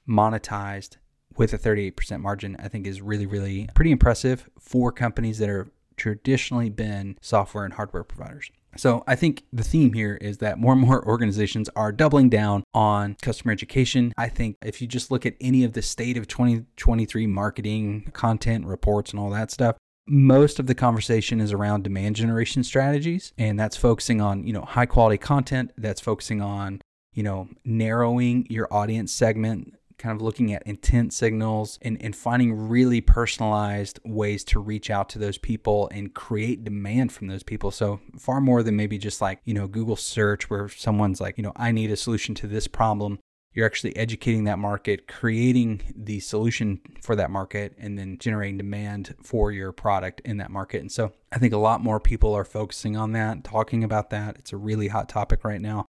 monetized 0.09 0.97
with 1.35 1.53
a 1.53 1.57
38% 1.57 2.19
margin, 2.19 2.55
I 2.59 2.67
think 2.67 2.87
is 2.87 3.01
really, 3.01 3.27
really 3.27 3.69
pretty 3.75 3.91
impressive 3.91 4.49
for 4.59 4.91
companies 4.91 5.37
that 5.37 5.49
are 5.49 5.67
traditionally 5.97 6.69
been 6.69 7.17
software 7.21 7.65
and 7.65 7.73
hardware 7.73 8.03
providers. 8.03 8.49
So 8.75 9.03
I 9.07 9.15
think 9.15 9.43
the 9.51 9.63
theme 9.63 9.93
here 9.93 10.17
is 10.21 10.37
that 10.37 10.59
more 10.59 10.73
and 10.73 10.81
more 10.81 11.05
organizations 11.05 11.69
are 11.75 11.91
doubling 11.91 12.29
down 12.29 12.63
on 12.73 13.15
customer 13.21 13.51
education. 13.51 14.13
I 14.17 14.29
think 14.29 14.57
if 14.63 14.81
you 14.81 14.87
just 14.87 15.09
look 15.09 15.25
at 15.25 15.35
any 15.41 15.63
of 15.63 15.73
the 15.73 15.81
state 15.81 16.17
of 16.17 16.27
2023 16.27 17.27
marketing 17.27 18.11
content 18.13 18.65
reports 18.65 19.11
and 19.11 19.19
all 19.19 19.29
that 19.31 19.51
stuff, 19.51 19.77
most 20.07 20.59
of 20.59 20.67
the 20.67 20.75
conversation 20.75 21.41
is 21.41 21.51
around 21.51 21.83
demand 21.83 22.15
generation 22.15 22.63
strategies 22.63 23.33
and 23.37 23.59
that's 23.59 23.75
focusing 23.75 24.21
on 24.21 24.45
you 24.47 24.53
know 24.53 24.61
high 24.61 24.85
quality 24.85 25.17
content 25.17 25.71
that's 25.77 25.99
focusing 25.99 26.41
on 26.41 26.81
you 27.13 27.21
know 27.21 27.49
narrowing 27.65 28.47
your 28.49 28.71
audience 28.71 29.11
segment 29.11 29.75
kind 29.97 30.15
of 30.15 30.21
looking 30.21 30.53
at 30.53 30.63
intent 30.63 31.13
signals 31.13 31.79
and, 31.81 32.01
and 32.01 32.15
finding 32.15 32.67
really 32.67 33.01
personalized 33.01 33.99
ways 34.05 34.43
to 34.45 34.59
reach 34.59 34.89
out 34.89 35.09
to 35.09 35.19
those 35.19 35.37
people 35.37 35.89
and 35.91 36.13
create 36.13 36.63
demand 36.63 37.11
from 37.11 37.27
those 37.27 37.43
people. 37.43 37.71
So, 37.71 37.99
far 38.17 38.39
more 38.39 38.63
than 38.63 38.75
maybe 38.75 38.97
just 38.97 39.21
like, 39.21 39.39
you 39.45 39.53
know, 39.53 39.67
Google 39.67 39.95
search 39.95 40.49
where 40.49 40.69
someone's 40.69 41.19
like, 41.21 41.37
you 41.37 41.43
know, 41.43 41.53
I 41.55 41.71
need 41.71 41.91
a 41.91 41.97
solution 41.97 42.35
to 42.35 42.47
this 42.47 42.67
problem. 42.67 43.19
You're 43.53 43.65
actually 43.65 43.95
educating 43.95 44.43
that 44.43 44.59
market, 44.59 45.07
creating 45.07 45.81
the 45.95 46.19
solution 46.19 46.79
for 47.01 47.15
that 47.15 47.31
market, 47.31 47.73
and 47.79 47.97
then 47.97 48.19
generating 48.19 48.57
demand 48.57 49.15
for 49.23 49.51
your 49.51 49.71
product 49.71 50.21
in 50.23 50.37
that 50.37 50.51
market. 50.51 50.81
And 50.81 50.91
so 50.91 51.11
I 51.31 51.39
think 51.39 51.53
a 51.53 51.57
lot 51.57 51.81
more 51.81 51.99
people 51.99 52.35
are 52.35 52.45
focusing 52.45 52.95
on 52.95 53.13
that, 53.13 53.43
talking 53.43 53.83
about 53.83 54.11
that. 54.11 54.35
It's 54.37 54.53
a 54.53 54.57
really 54.57 54.89
hot 54.89 55.09
topic 55.09 55.43
right 55.43 55.59
now. 55.59 55.87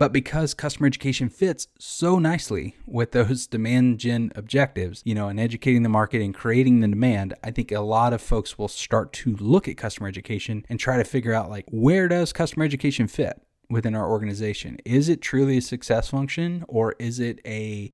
But 0.00 0.14
because 0.14 0.54
customer 0.54 0.86
education 0.86 1.28
fits 1.28 1.68
so 1.78 2.18
nicely 2.18 2.74
with 2.86 3.12
those 3.12 3.46
demand 3.56 4.00
gen 4.00 4.32
objectives, 4.34 5.02
you 5.04 5.14
know, 5.14 5.28
and 5.28 5.38
educating 5.38 5.82
the 5.82 5.90
market 5.90 6.22
and 6.22 6.34
creating 6.34 6.80
the 6.80 6.88
demand, 6.88 7.34
I 7.44 7.50
think 7.50 7.70
a 7.70 7.80
lot 7.80 8.14
of 8.14 8.22
folks 8.22 8.56
will 8.56 8.68
start 8.68 9.12
to 9.12 9.36
look 9.36 9.68
at 9.68 9.76
customer 9.76 10.08
education 10.08 10.64
and 10.70 10.80
try 10.80 10.96
to 10.96 11.04
figure 11.04 11.34
out 11.34 11.50
like 11.50 11.66
where 11.70 12.08
does 12.08 12.32
customer 12.32 12.64
education 12.64 13.08
fit 13.08 13.42
within 13.68 13.94
our 13.94 14.08
organization? 14.08 14.78
Is 14.86 15.10
it 15.10 15.20
truly 15.20 15.58
a 15.58 15.62
success 15.62 16.08
function 16.08 16.64
or 16.66 16.96
is 16.98 17.20
it 17.20 17.42
a 17.44 17.90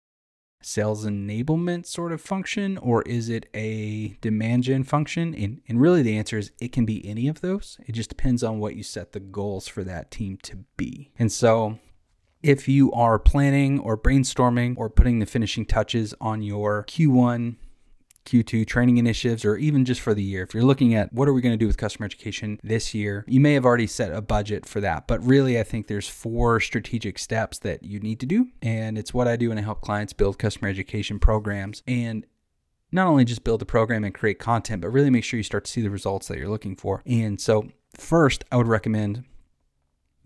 sales 0.63 1.05
enablement 1.05 1.87
sort 1.87 2.13
of 2.13 2.21
function 2.21 2.79
or 2.79 3.03
is 3.03 3.29
it 3.29 3.49
a 3.53 4.17
demand 4.21 4.63
gen 4.63 4.85
function? 4.85 5.35
And, 5.35 5.61
and 5.69 5.81
really 5.81 6.03
the 6.03 6.17
answer 6.17 6.39
is 6.39 6.53
it 6.61 6.71
can 6.71 6.85
be 6.85 7.05
any 7.05 7.27
of 7.27 7.41
those. 7.41 7.79
It 7.85 7.93
just 7.93 8.11
depends 8.11 8.45
on 8.45 8.61
what 8.61 8.77
you 8.77 8.85
set 8.85 9.11
the 9.11 9.19
goals 9.19 9.67
for 9.67 9.83
that 9.83 10.13
team 10.13 10.39
to 10.45 10.59
be. 10.77 11.11
And 11.19 11.33
so 11.33 11.81
if 12.47 12.69
you 12.69 12.93
are 12.93 13.19
planning 13.19 13.81
or 13.81 13.99
brainstorming 13.99 14.75
or 14.77 14.89
putting 14.89 15.19
the 15.19 15.27
finishing 15.27 15.67
touches 15.67 16.15
on 16.21 16.43
your 16.43 16.85
Q1 16.85 17.57
Q2 18.25 18.67
training 18.67 18.99
initiatives, 18.99 19.45
or 19.45 19.57
even 19.57 19.85
just 19.85 20.01
for 20.01 20.13
the 20.13 20.23
year. 20.23 20.43
If 20.43 20.53
you're 20.53 20.65
looking 20.65 20.95
at 20.95 21.13
what 21.13 21.29
are 21.29 21.33
we 21.33 21.41
going 21.41 21.53
to 21.53 21.57
do 21.57 21.67
with 21.67 21.77
customer 21.77 22.07
education 22.07 22.59
this 22.63 22.93
year, 22.93 23.25
you 23.29 23.39
may 23.41 23.55
have 23.55 23.65
already 23.65 23.87
set 23.87 24.13
a 24.13 24.21
budget 24.21 24.67
for 24.67 24.81
that. 24.81 25.07
But 25.07 25.25
really, 25.25 25.59
I 25.59 25.63
think 25.63 25.87
there's 25.87 26.09
four 26.09 26.59
strategic 26.59 27.19
steps 27.19 27.59
that 27.61 27.85
you 27.85 28.01
need 28.01 28.19
to 28.21 28.27
do. 28.27 28.49
And 28.61 28.99
it's 28.99 29.15
what 29.15 29.29
I 29.29 29.37
do 29.37 29.51
when 29.51 29.59
I 29.59 29.63
help 29.63 29.81
clients 29.81 30.13
build 30.13 30.39
customer 30.39 30.69
education 30.69 31.21
programs. 31.21 31.85
And 31.87 32.27
not 32.91 33.07
only 33.07 33.25
just 33.25 33.45
build 33.45 33.61
the 33.61 33.67
program 33.67 34.03
and 34.03 34.13
create 34.13 34.41
content, 34.41 34.83
but 34.83 34.89
really 34.89 35.11
make 35.11 35.25
sure 35.25 35.39
you 35.39 35.45
start 35.45 35.65
to 35.65 35.71
see 35.71 35.83
the 35.83 35.91
results 35.91 36.29
that 36.29 36.39
you're 36.39 36.49
looking 36.49 36.77
for. 36.77 37.03
And 37.07 37.41
so, 37.41 37.69
first, 37.97 38.45
I 38.51 38.57
would 38.57 38.69
recommend 38.69 39.25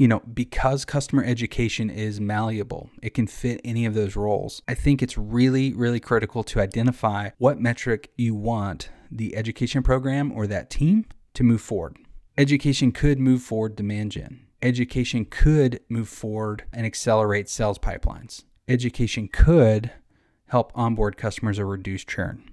you 0.01 0.09
know, 0.09 0.23
because 0.33 0.87
customer 0.87 1.23
education 1.23 1.91
is 1.91 2.23
malleable, 2.23 2.89
it 3.03 3.13
can 3.13 3.27
fit 3.27 3.61
any 3.67 3.85
of 3.85 3.93
those 3.93 4.17
roles. 4.17 4.63
I 4.67 4.73
think 4.73 5.03
it's 5.03 5.19
really, 5.19 5.75
really 5.75 6.01
critical 6.01 6.43
to 6.45 6.61
identify 6.63 7.29
what 7.37 7.61
metric 7.61 8.11
you 8.17 8.35
want 8.35 8.89
the 9.11 9.37
education 9.37 9.83
program 9.83 10.33
or 10.33 10.47
that 10.47 10.71
team 10.71 11.05
to 11.35 11.45
move 11.45 11.61
forward. 11.61 11.99
Education 12.39 12.93
could 12.93 13.19
move 13.19 13.43
forward 13.43 13.77
demand 13.77 14.13
gen. 14.13 14.47
Education 14.63 15.27
could 15.27 15.81
move 15.91 16.09
forward 16.09 16.65
and 16.73 16.87
accelerate 16.87 17.51
sales 17.51 17.79
pipelines. 17.79 18.45
Education 18.69 19.29
could 19.31 19.91
help 20.47 20.73
onboard 20.75 21.19
customers 21.19 21.59
or 21.59 21.67
reduce 21.67 22.07
churn. 22.07 22.51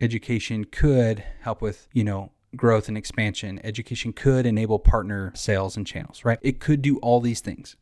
Education 0.00 0.64
could 0.64 1.22
help 1.42 1.62
with, 1.62 1.86
you 1.92 2.02
know, 2.02 2.32
growth 2.56 2.88
and 2.88 2.96
expansion. 2.96 3.60
Education 3.64 4.12
could 4.12 4.46
enable 4.46 4.78
partner 4.78 5.32
sales 5.34 5.76
and 5.76 5.86
channels, 5.86 6.24
right? 6.24 6.38
It 6.42 6.60
could 6.60 6.82
do 6.82 6.98
all 6.98 7.20
these 7.20 7.40
things. 7.40 7.76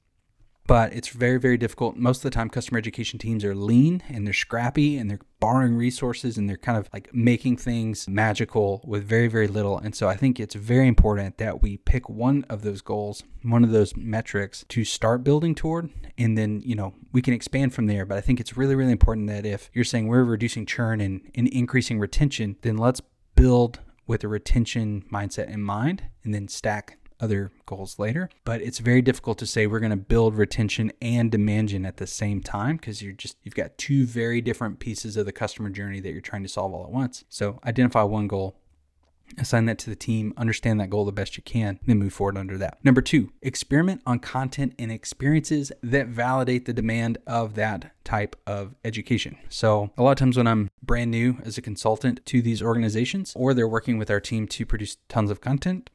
But 0.66 0.92
it's 0.92 1.08
very, 1.08 1.38
very 1.38 1.56
difficult. 1.56 1.96
Most 1.96 2.18
of 2.18 2.22
the 2.24 2.30
time, 2.30 2.50
customer 2.50 2.78
education 2.78 3.20
teams 3.20 3.44
are 3.44 3.54
lean 3.54 4.02
and 4.08 4.26
they're 4.26 4.34
scrappy 4.34 4.98
and 4.98 5.08
they're 5.08 5.20
borrowing 5.38 5.76
resources 5.76 6.36
and 6.36 6.48
they're 6.48 6.56
kind 6.56 6.76
of 6.76 6.88
like 6.92 7.14
making 7.14 7.58
things 7.58 8.08
magical 8.08 8.82
with 8.84 9.04
very, 9.04 9.28
very 9.28 9.46
little. 9.46 9.78
And 9.78 9.94
so 9.94 10.08
I 10.08 10.16
think 10.16 10.40
it's 10.40 10.56
very 10.56 10.88
important 10.88 11.38
that 11.38 11.62
we 11.62 11.76
pick 11.76 12.08
one 12.08 12.44
of 12.48 12.62
those 12.62 12.80
goals, 12.80 13.22
one 13.42 13.62
of 13.62 13.70
those 13.70 13.94
metrics 13.96 14.64
to 14.70 14.84
start 14.84 15.22
building 15.22 15.54
toward. 15.54 15.90
And 16.18 16.36
then, 16.36 16.62
you 16.64 16.74
know, 16.74 16.94
we 17.12 17.22
can 17.22 17.32
expand 17.32 17.72
from 17.72 17.86
there. 17.86 18.04
But 18.04 18.18
I 18.18 18.20
think 18.20 18.40
it's 18.40 18.56
really, 18.56 18.74
really 18.74 18.92
important 18.92 19.28
that 19.28 19.46
if 19.46 19.70
you're 19.72 19.84
saying 19.84 20.08
we're 20.08 20.24
reducing 20.24 20.66
churn 20.66 21.00
and, 21.00 21.20
and 21.36 21.46
increasing 21.48 22.00
retention, 22.00 22.56
then 22.62 22.76
let's 22.76 23.00
build 23.36 23.78
with 24.06 24.24
a 24.24 24.28
retention 24.28 25.04
mindset 25.12 25.48
in 25.48 25.62
mind 25.62 26.04
and 26.24 26.34
then 26.34 26.48
stack 26.48 26.98
other 27.20 27.50
goals 27.64 27.98
later. 27.98 28.28
But 28.44 28.60
it's 28.60 28.78
very 28.78 29.02
difficult 29.02 29.38
to 29.38 29.46
say 29.46 29.66
we're 29.66 29.80
going 29.80 29.90
to 29.90 29.96
build 29.96 30.36
retention 30.36 30.92
and 31.00 31.30
demand 31.30 31.70
gen 31.70 31.86
at 31.86 31.96
the 31.96 32.06
same 32.06 32.42
time 32.42 32.76
because 32.76 33.02
you're 33.02 33.12
just 33.12 33.36
you've 33.42 33.54
got 33.54 33.78
two 33.78 34.06
very 34.06 34.40
different 34.40 34.78
pieces 34.78 35.16
of 35.16 35.26
the 35.26 35.32
customer 35.32 35.70
journey 35.70 36.00
that 36.00 36.12
you're 36.12 36.20
trying 36.20 36.42
to 36.42 36.48
solve 36.48 36.72
all 36.72 36.84
at 36.84 36.90
once. 36.90 37.24
So 37.28 37.58
identify 37.64 38.02
one 38.02 38.28
goal, 38.28 38.58
assign 39.38 39.66
that 39.66 39.78
to 39.78 39.90
the 39.90 39.96
team, 39.96 40.32
understand 40.36 40.80
that 40.80 40.90
goal 40.90 41.04
the 41.04 41.12
best 41.12 41.36
you 41.36 41.42
can, 41.42 41.78
then 41.86 41.98
move 41.98 42.12
forward 42.12 42.36
under 42.36 42.58
that. 42.58 42.78
Number 42.84 43.00
two, 43.00 43.32
experiment 43.42 44.02
on 44.06 44.18
content 44.18 44.74
and 44.78 44.90
experiences 44.90 45.72
that 45.82 46.08
validate 46.08 46.64
the 46.64 46.72
demand 46.72 47.18
of 47.26 47.54
that 47.54 47.92
type 48.04 48.36
of 48.46 48.74
education. 48.84 49.36
So, 49.48 49.90
a 49.96 50.02
lot 50.02 50.12
of 50.12 50.18
times 50.18 50.36
when 50.36 50.46
I'm 50.46 50.70
brand 50.82 51.10
new 51.10 51.38
as 51.44 51.58
a 51.58 51.62
consultant 51.62 52.24
to 52.26 52.40
these 52.40 52.62
organizations, 52.62 53.32
or 53.36 53.52
they're 53.52 53.68
working 53.68 53.98
with 53.98 54.10
our 54.10 54.20
team 54.20 54.46
to 54.48 54.64
produce 54.64 54.96
tons 55.08 55.30
of 55.30 55.40
content, 55.40 55.90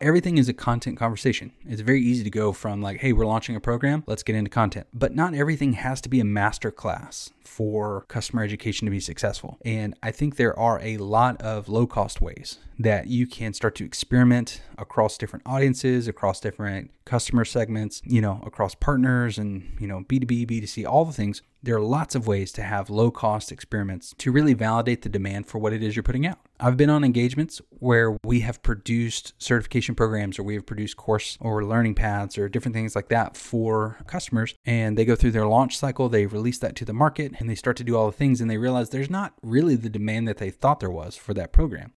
everything 0.00 0.38
is 0.38 0.48
a 0.48 0.52
content 0.52 0.96
conversation. 0.96 1.52
It's 1.66 1.82
very 1.82 2.02
easy 2.02 2.24
to 2.24 2.30
go 2.30 2.52
from 2.52 2.80
like, 2.80 3.00
hey, 3.00 3.12
we're 3.12 3.26
launching 3.26 3.54
a 3.54 3.60
program, 3.60 4.02
let's 4.06 4.22
get 4.22 4.34
into 4.34 4.50
content. 4.50 4.86
But 4.94 5.14
not 5.14 5.34
everything 5.34 5.74
has 5.74 6.00
to 6.02 6.08
be 6.08 6.20
a 6.20 6.24
master 6.24 6.70
class 6.70 7.30
for 7.44 8.04
customer 8.08 8.42
education 8.42 8.86
to 8.86 8.90
be 8.90 9.00
successful. 9.00 9.58
And 9.64 9.94
I 10.02 10.10
think 10.10 10.36
there 10.36 10.58
are 10.58 10.80
a 10.82 10.96
lot 10.96 11.40
of 11.42 11.68
low 11.68 11.86
cost 11.86 12.20
ways 12.20 12.58
that 12.82 13.08
you 13.08 13.26
can 13.26 13.52
start 13.52 13.74
to 13.74 13.84
experiment 13.84 14.62
across 14.78 15.18
different 15.18 15.46
audiences, 15.46 16.08
across 16.08 16.40
different 16.40 16.90
customer 17.04 17.44
segments, 17.44 18.00
you 18.04 18.22
know, 18.22 18.40
across 18.46 18.74
partners 18.74 19.36
and, 19.36 19.76
you 19.78 19.86
know, 19.86 20.00
B2B, 20.08 20.46
B2C, 20.46 20.86
all 20.86 21.04
the 21.04 21.12
things. 21.12 21.42
There 21.62 21.76
are 21.76 21.82
lots 21.82 22.14
of 22.14 22.26
ways 22.26 22.52
to 22.52 22.62
have 22.62 22.88
low 22.88 23.10
cost 23.10 23.52
experiments 23.52 24.14
to 24.16 24.32
really 24.32 24.54
validate 24.54 25.02
the 25.02 25.10
demand 25.10 25.46
for 25.46 25.58
what 25.58 25.74
it 25.74 25.82
is 25.82 25.94
you're 25.94 26.02
putting 26.02 26.26
out. 26.26 26.38
I've 26.58 26.78
been 26.78 26.88
on 26.88 27.04
engagements 27.04 27.60
where 27.68 28.16
we 28.24 28.40
have 28.40 28.62
produced 28.62 29.34
certification 29.36 29.94
programs 29.94 30.38
or 30.38 30.42
we 30.42 30.54
have 30.54 30.64
produced 30.64 30.96
course 30.96 31.36
or 31.38 31.62
learning 31.62 31.96
paths 31.96 32.38
or 32.38 32.48
different 32.48 32.74
things 32.74 32.96
like 32.96 33.08
that 33.08 33.36
for 33.36 33.98
customers 34.06 34.54
and 34.64 34.96
they 34.96 35.04
go 35.04 35.16
through 35.16 35.32
their 35.32 35.46
launch 35.46 35.76
cycle, 35.76 36.08
they 36.08 36.24
release 36.24 36.58
that 36.58 36.76
to 36.76 36.86
the 36.86 36.94
market 36.94 37.34
and 37.38 37.50
they 37.50 37.54
start 37.54 37.76
to 37.76 37.84
do 37.84 37.94
all 37.94 38.06
the 38.06 38.16
things 38.16 38.40
and 38.40 38.50
they 38.50 38.56
realize 38.56 38.88
there's 38.88 39.10
not 39.10 39.34
really 39.42 39.76
the 39.76 39.90
demand 39.90 40.26
that 40.28 40.38
they 40.38 40.50
thought 40.50 40.80
there 40.80 40.90
was 40.90 41.14
for 41.14 41.34
that 41.34 41.52
program. 41.52 41.92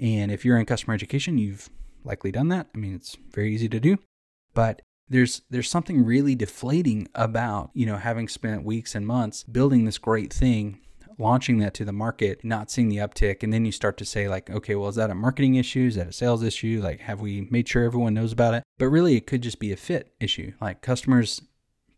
And 0.00 0.30
if 0.30 0.44
you're 0.44 0.58
in 0.58 0.66
customer 0.66 0.94
education, 0.94 1.38
you've 1.38 1.68
likely 2.04 2.30
done 2.30 2.48
that. 2.48 2.68
I 2.74 2.78
mean, 2.78 2.94
it's 2.94 3.16
very 3.32 3.54
easy 3.54 3.68
to 3.68 3.80
do, 3.80 3.98
but 4.54 4.82
there's 5.08 5.42
there's 5.50 5.70
something 5.70 6.04
really 6.04 6.34
deflating 6.34 7.08
about, 7.14 7.70
you 7.74 7.86
know, 7.86 7.96
having 7.96 8.28
spent 8.28 8.64
weeks 8.64 8.94
and 8.94 9.06
months 9.06 9.42
building 9.42 9.84
this 9.84 9.98
great 9.98 10.32
thing, 10.32 10.80
launching 11.18 11.58
that 11.58 11.74
to 11.74 11.84
the 11.84 11.92
market, 11.92 12.44
not 12.44 12.70
seeing 12.70 12.88
the 12.88 12.98
uptick, 12.98 13.42
and 13.42 13.52
then 13.52 13.64
you 13.64 13.72
start 13.72 13.96
to 13.98 14.04
say 14.04 14.28
like, 14.28 14.50
okay, 14.50 14.74
well, 14.74 14.88
is 14.88 14.96
that 14.96 15.10
a 15.10 15.14
marketing 15.14 15.54
issue? 15.56 15.86
Is 15.86 15.96
that 15.96 16.08
a 16.08 16.12
sales 16.12 16.42
issue? 16.42 16.80
Like, 16.82 17.00
have 17.00 17.20
we 17.20 17.48
made 17.50 17.68
sure 17.68 17.84
everyone 17.84 18.14
knows 18.14 18.32
about 18.32 18.54
it? 18.54 18.62
But 18.78 18.88
really, 18.88 19.16
it 19.16 19.26
could 19.26 19.42
just 19.42 19.58
be 19.58 19.72
a 19.72 19.76
fit 19.76 20.12
issue. 20.20 20.52
Like 20.60 20.82
customers 20.82 21.42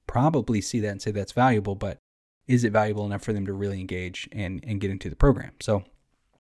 probably 0.06 0.60
see 0.60 0.80
that 0.80 0.88
and 0.88 1.02
say 1.02 1.10
that's 1.10 1.32
valuable, 1.32 1.74
but 1.74 1.98
is 2.46 2.64
it 2.64 2.72
valuable 2.72 3.06
enough 3.06 3.22
for 3.22 3.32
them 3.32 3.46
to 3.46 3.52
really 3.52 3.78
engage 3.80 4.28
and, 4.32 4.64
and 4.66 4.80
get 4.80 4.90
into 4.90 5.08
the 5.08 5.16
program? 5.16 5.52
So 5.60 5.84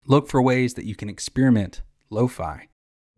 Look 0.05 0.27
for 0.27 0.41
ways 0.41 0.73
that 0.73 0.85
you 0.85 0.95
can 0.95 1.09
experiment 1.09 1.81
lo 2.09 2.27
fi 2.27 2.67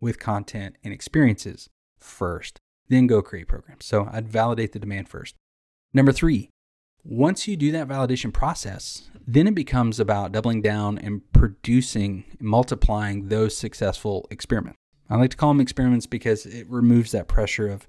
with 0.00 0.18
content 0.18 0.76
and 0.84 0.92
experiences 0.92 1.68
first, 1.98 2.58
then 2.88 3.06
go 3.06 3.22
create 3.22 3.48
programs. 3.48 3.86
So 3.86 4.08
I'd 4.12 4.28
validate 4.28 4.72
the 4.72 4.78
demand 4.78 5.08
first. 5.08 5.34
Number 5.92 6.12
three, 6.12 6.50
once 7.02 7.48
you 7.48 7.56
do 7.56 7.72
that 7.72 7.88
validation 7.88 8.32
process, 8.32 9.10
then 9.26 9.46
it 9.46 9.54
becomes 9.54 10.00
about 10.00 10.32
doubling 10.32 10.62
down 10.62 10.98
and 10.98 11.20
producing, 11.32 12.24
multiplying 12.40 13.28
those 13.28 13.56
successful 13.56 14.26
experiments. 14.30 14.78
I 15.08 15.16
like 15.16 15.30
to 15.30 15.36
call 15.36 15.50
them 15.50 15.60
experiments 15.60 16.06
because 16.06 16.46
it 16.46 16.68
removes 16.68 17.12
that 17.12 17.28
pressure 17.28 17.68
of, 17.68 17.86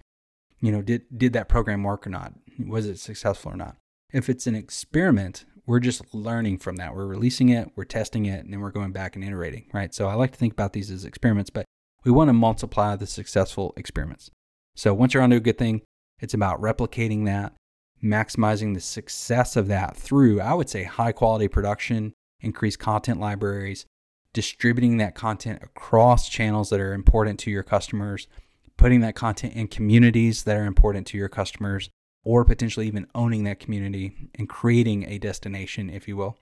you 0.59 0.71
know, 0.71 0.81
did, 0.81 1.03
did 1.17 1.33
that 1.33 1.49
program 1.49 1.83
work 1.83 2.05
or 2.05 2.09
not? 2.09 2.33
Was 2.59 2.87
it 2.87 2.99
successful 2.99 3.53
or 3.53 3.57
not? 3.57 3.77
If 4.11 4.29
it's 4.29 4.47
an 4.47 4.55
experiment, 4.55 5.45
we're 5.65 5.79
just 5.79 6.13
learning 6.13 6.59
from 6.59 6.75
that. 6.77 6.95
We're 6.95 7.07
releasing 7.07 7.49
it, 7.49 7.71
we're 7.75 7.85
testing 7.85 8.25
it, 8.25 8.43
and 8.43 8.53
then 8.53 8.59
we're 8.59 8.71
going 8.71 8.91
back 8.91 9.15
and 9.15 9.23
iterating, 9.23 9.65
right? 9.73 9.93
So 9.93 10.07
I 10.07 10.13
like 10.13 10.31
to 10.31 10.37
think 10.37 10.53
about 10.53 10.73
these 10.73 10.91
as 10.91 11.05
experiments, 11.05 11.49
but 11.49 11.65
we 12.03 12.11
want 12.11 12.29
to 12.29 12.33
multiply 12.33 12.95
the 12.95 13.07
successful 13.07 13.73
experiments. 13.75 14.29
So 14.75 14.93
once 14.93 15.13
you're 15.13 15.23
onto 15.23 15.37
a 15.37 15.41
good 15.41 15.57
thing, 15.57 15.81
it's 16.19 16.33
about 16.33 16.61
replicating 16.61 17.25
that, 17.25 17.53
maximizing 18.03 18.73
the 18.73 18.81
success 18.81 19.55
of 19.55 19.67
that 19.67 19.97
through, 19.97 20.39
I 20.39 20.53
would 20.53 20.69
say, 20.69 20.83
high 20.83 21.11
quality 21.11 21.47
production, 21.47 22.13
increased 22.41 22.79
content 22.79 23.19
libraries, 23.19 23.85
distributing 24.33 24.97
that 24.97 25.15
content 25.15 25.63
across 25.63 26.29
channels 26.29 26.69
that 26.69 26.79
are 26.79 26.93
important 26.93 27.39
to 27.39 27.51
your 27.51 27.63
customers, 27.63 28.27
putting 28.77 28.99
that 28.99 29.15
content 29.15 29.53
in 29.53 29.67
communities 29.67 30.43
that 30.43 30.57
are 30.57 30.65
important 30.65 31.07
to 31.07 31.17
your 31.17 31.29
customers, 31.29 31.89
or 32.25 32.43
potentially 32.43 32.87
even 32.87 33.07
owning 33.15 33.43
that 33.45 33.59
community 33.59 34.29
and 34.35 34.49
creating 34.49 35.05
a 35.05 35.19
destination, 35.19 35.89
if 35.89 36.07
you 36.07 36.17
will, 36.17 36.35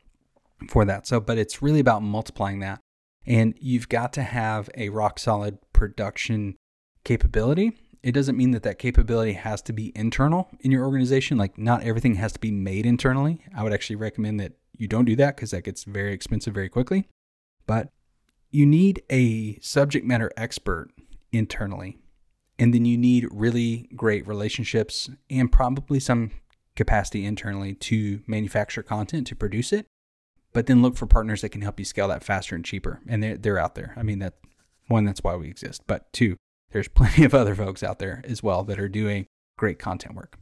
for 0.70 0.86
that. 0.86 1.06
So, 1.06 1.20
but 1.20 1.38
it's 1.38 1.62
really 1.62 1.82
about 1.82 2.02
multiplying 2.02 2.60
that. 2.62 2.80
And 3.26 3.54
you've 3.60 3.90
got 3.90 4.14
to 4.14 4.24
have 4.24 4.70
a 4.76 4.90
rock 4.90 5.20
solid 5.20 5.60
production 5.74 6.56
capability. 7.04 7.78
It 8.02 8.14
doesn't 8.14 8.38
mean 8.38 8.52
that 8.52 8.64
that 8.64 8.80
capability 8.80 9.34
has 9.34 9.62
to 9.64 9.74
be 9.74 9.92
internal 9.96 10.50
in 10.62 10.72
your 10.72 10.86
organization. 10.86 11.38
Like, 11.38 11.58
not 11.58 11.84
everything 11.84 12.16
has 12.16 12.34
to 12.34 12.40
be 12.40 12.52
made 12.52 12.86
internally. 12.86 13.42
I 13.56 13.64
would 13.64 13.74
actually 13.74 13.98
recommend 13.98 14.40
that 14.40 14.54
you 14.78 14.88
don't 14.88 15.06
do 15.06 15.16
that 15.18 15.36
because 15.36 15.52
that 15.52 15.64
gets 15.64 15.84
very 15.84 16.14
expensive 16.14 16.54
very 16.54 16.70
quickly. 16.70 17.08
But 17.68 17.90
you 18.52 18.66
need 18.66 19.04
a 19.10 19.60
subject 19.60 20.06
matter 20.06 20.32
expert 20.38 20.90
internally 21.32 21.98
and 22.60 22.74
then 22.74 22.86
you 22.86 22.98
need 22.98 23.28
really 23.32 23.90
great 23.96 24.28
relationships 24.28 25.10
and 25.30 25.52
probably 25.52 26.00
some 26.00 26.32
capacity 26.76 27.26
internally 27.26 27.74
to 27.76 28.22
manufacture 28.28 28.84
content 28.84 29.28
to 29.28 29.36
produce 29.36 29.74
it. 29.74 29.88
But 30.54 30.68
then 30.68 30.82
look 30.82 30.96
for 30.96 31.08
partners 31.08 31.42
that 31.42 31.50
can 31.50 31.62
help 31.62 31.80
you 31.80 31.86
scale 31.86 32.08
that 32.10 32.24
faster 32.24 32.56
and 32.56 32.64
cheaper. 32.64 33.02
And 33.08 33.24
they're, 33.24 33.38
they're 33.38 33.60
out 33.60 33.76
there. 33.76 33.94
I 33.98 34.04
mean, 34.04 34.20
that 34.20 34.36
one, 34.88 35.06
that's 35.06 35.24
why 35.24 35.36
we 35.36 35.48
exist. 35.48 35.82
But 35.88 36.12
two, 36.14 36.38
there's 36.72 36.88
plenty 36.96 37.24
of 37.24 37.34
other 37.34 37.56
folks 37.56 37.84
out 37.84 38.00
there 38.00 38.22
as 38.26 38.44
well 38.44 38.64
that 38.66 38.80
are 38.80 38.90
doing 38.90 39.26
great 39.58 39.80
content 39.80 40.16
work. 40.16 40.38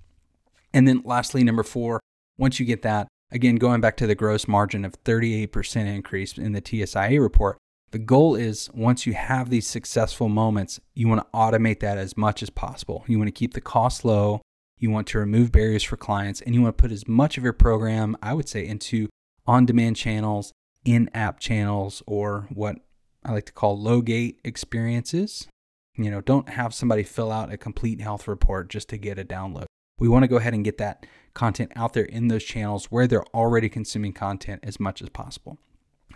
And 0.73 0.87
then 0.87 1.01
lastly, 1.05 1.43
number 1.43 1.63
four, 1.63 1.99
once 2.37 2.59
you 2.59 2.65
get 2.65 2.81
that, 2.81 3.07
again, 3.31 3.55
going 3.55 3.81
back 3.81 3.97
to 3.97 4.07
the 4.07 4.15
gross 4.15 4.47
margin 4.47 4.83
of 4.83 5.01
38% 5.03 5.85
increase 5.85 6.37
in 6.37 6.53
the 6.53 6.61
TSIA 6.61 7.21
report, 7.21 7.57
the 7.91 7.99
goal 7.99 8.35
is 8.35 8.69
once 8.73 9.05
you 9.05 9.13
have 9.13 9.49
these 9.49 9.67
successful 9.67 10.29
moments, 10.29 10.79
you 10.93 11.07
want 11.07 11.21
to 11.21 11.37
automate 11.37 11.81
that 11.81 11.97
as 11.97 12.15
much 12.15 12.41
as 12.41 12.49
possible. 12.49 13.03
You 13.07 13.17
want 13.17 13.27
to 13.27 13.33
keep 13.33 13.53
the 13.53 13.61
cost 13.61 14.05
low. 14.05 14.41
You 14.77 14.89
want 14.89 15.07
to 15.07 15.19
remove 15.19 15.51
barriers 15.51 15.83
for 15.83 15.97
clients 15.97 16.41
and 16.41 16.55
you 16.55 16.61
want 16.61 16.77
to 16.77 16.81
put 16.81 16.91
as 16.91 17.07
much 17.07 17.37
of 17.37 17.43
your 17.43 17.53
program, 17.53 18.17
I 18.21 18.33
would 18.33 18.49
say, 18.49 18.65
into 18.65 19.09
on 19.45 19.65
demand 19.65 19.97
channels, 19.97 20.53
in 20.85 21.09
app 21.13 21.39
channels, 21.39 22.01
or 22.07 22.47
what 22.49 22.77
I 23.23 23.33
like 23.33 23.45
to 23.47 23.51
call 23.51 23.77
low 23.77 24.01
gate 24.01 24.39
experiences. 24.43 25.47
You 25.95 26.09
know, 26.09 26.21
don't 26.21 26.49
have 26.49 26.73
somebody 26.73 27.03
fill 27.03 27.31
out 27.31 27.51
a 27.51 27.57
complete 27.57 27.99
health 27.99 28.27
report 28.27 28.69
just 28.69 28.89
to 28.89 28.97
get 28.97 29.19
a 29.19 29.25
download. 29.25 29.65
We 29.99 30.07
want 30.07 30.23
to 30.23 30.27
go 30.27 30.37
ahead 30.37 30.53
and 30.53 30.63
get 30.63 30.77
that 30.77 31.05
content 31.33 31.73
out 31.75 31.93
there 31.93 32.05
in 32.05 32.29
those 32.29 32.43
channels 32.43 32.85
where 32.85 33.05
they're 33.05 33.25
already 33.35 33.69
consuming 33.69 34.13
content 34.13 34.61
as 34.63 34.79
much 34.79 35.01
as 35.01 35.09
possible. 35.09 35.59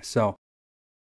So, 0.01 0.35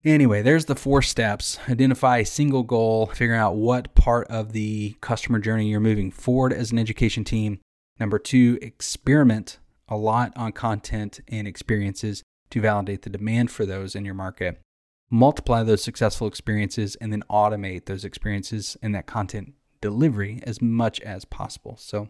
Anyway, 0.05 0.43
there's 0.43 0.65
the 0.65 0.75
four 0.75 1.01
steps. 1.01 1.59
Identify 1.69 2.19
a 2.19 2.27
single 2.27 2.65
goal, 2.65 3.07
figuring 3.07 3.39
out 3.39 3.55
what 3.55 3.95
part 3.95 4.27
of 4.29 4.53
the 4.53 4.97
customer 5.01 5.39
journey 5.39 5.69
you're 5.69 5.79
moving 5.79 6.11
forward 6.11 6.53
as 6.53 6.73
an 6.73 6.79
education 6.79 7.23
team. 7.23 7.61
Number 8.01 8.19
two, 8.19 8.59
experiment 8.61 9.59
a 9.87 9.97
lot 9.97 10.33
on 10.35 10.53
content 10.53 11.21
and 11.29 11.47
experiences 11.47 12.23
to 12.51 12.61
validate 12.61 13.03
the 13.03 13.11
demand 13.11 13.53
for 13.53 13.65
those 13.65 13.95
in 13.95 14.05
your 14.05 14.15
market. 14.15 14.61
Multiply 15.09 15.63
those 15.63 15.85
successful 15.85 16.27
experiences 16.27 16.97
and 16.97 17.13
then 17.13 17.23
automate 17.31 17.85
those 17.85 18.05
experiences 18.05 18.77
and 18.83 18.95
that 18.95 19.07
content 19.07 19.55
delivery 19.81 20.41
as 20.43 20.61
much 20.61 21.01
as 21.01 21.25
possible. 21.25 21.77
So, 21.79 22.09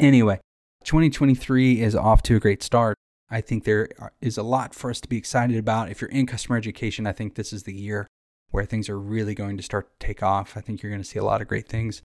anyway, 0.00 0.40
2023 0.84 1.80
is 1.80 1.94
off 1.94 2.22
to 2.22 2.36
a 2.36 2.40
great 2.40 2.62
start. 2.62 2.96
I 3.30 3.40
think 3.40 3.64
there 3.64 3.88
uh, 4.00 4.08
is 4.20 4.36
a 4.36 4.42
lot 4.42 4.74
for 4.74 4.90
us 4.90 5.00
to 5.00 5.08
be 5.08 5.16
excited 5.16 5.56
about. 5.56 5.90
If 5.90 6.00
you're 6.00 6.10
in 6.10 6.26
customer 6.26 6.56
education, 6.56 7.06
I 7.06 7.12
think 7.12 7.34
this 7.34 7.52
is 7.52 7.62
the 7.62 7.74
year 7.74 8.06
where 8.50 8.64
things 8.64 8.88
are 8.88 8.98
really 8.98 9.34
going 9.34 9.56
to 9.56 9.62
start 9.62 9.98
to 9.98 10.06
take 10.06 10.22
off. 10.22 10.56
I 10.56 10.60
think 10.60 10.82
you're 10.82 10.90
going 10.90 11.02
to 11.02 11.08
see 11.08 11.18
a 11.18 11.24
lot 11.24 11.42
of 11.42 11.48
great 11.48 11.68
things. 11.68 12.02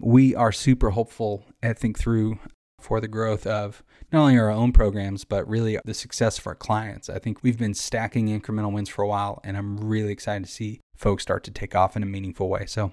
We 0.00 0.34
are 0.34 0.52
super 0.52 0.90
hopeful 0.90 1.44
at 1.62 1.78
Think 1.78 1.98
Through 1.98 2.38
for 2.80 3.00
the 3.00 3.08
growth 3.08 3.46
of 3.46 3.82
not 4.10 4.22
only 4.22 4.38
our 4.38 4.50
own 4.50 4.72
programs, 4.72 5.24
but 5.24 5.46
really 5.48 5.78
the 5.84 5.94
success 5.94 6.38
of 6.38 6.46
our 6.46 6.54
clients. 6.54 7.08
I 7.08 7.18
think 7.18 7.42
we've 7.42 7.58
been 7.58 7.74
stacking 7.74 8.28
incremental 8.28 8.72
wins 8.72 8.88
for 8.88 9.02
a 9.02 9.08
while, 9.08 9.40
and 9.44 9.56
I'm 9.56 9.76
really 9.76 10.12
excited 10.12 10.46
to 10.46 10.50
see 10.50 10.80
folks 10.96 11.22
start 11.22 11.44
to 11.44 11.50
take 11.50 11.74
off 11.74 11.96
in 11.96 12.02
a 12.02 12.06
meaningful 12.06 12.48
way. 12.48 12.64
So 12.66 12.92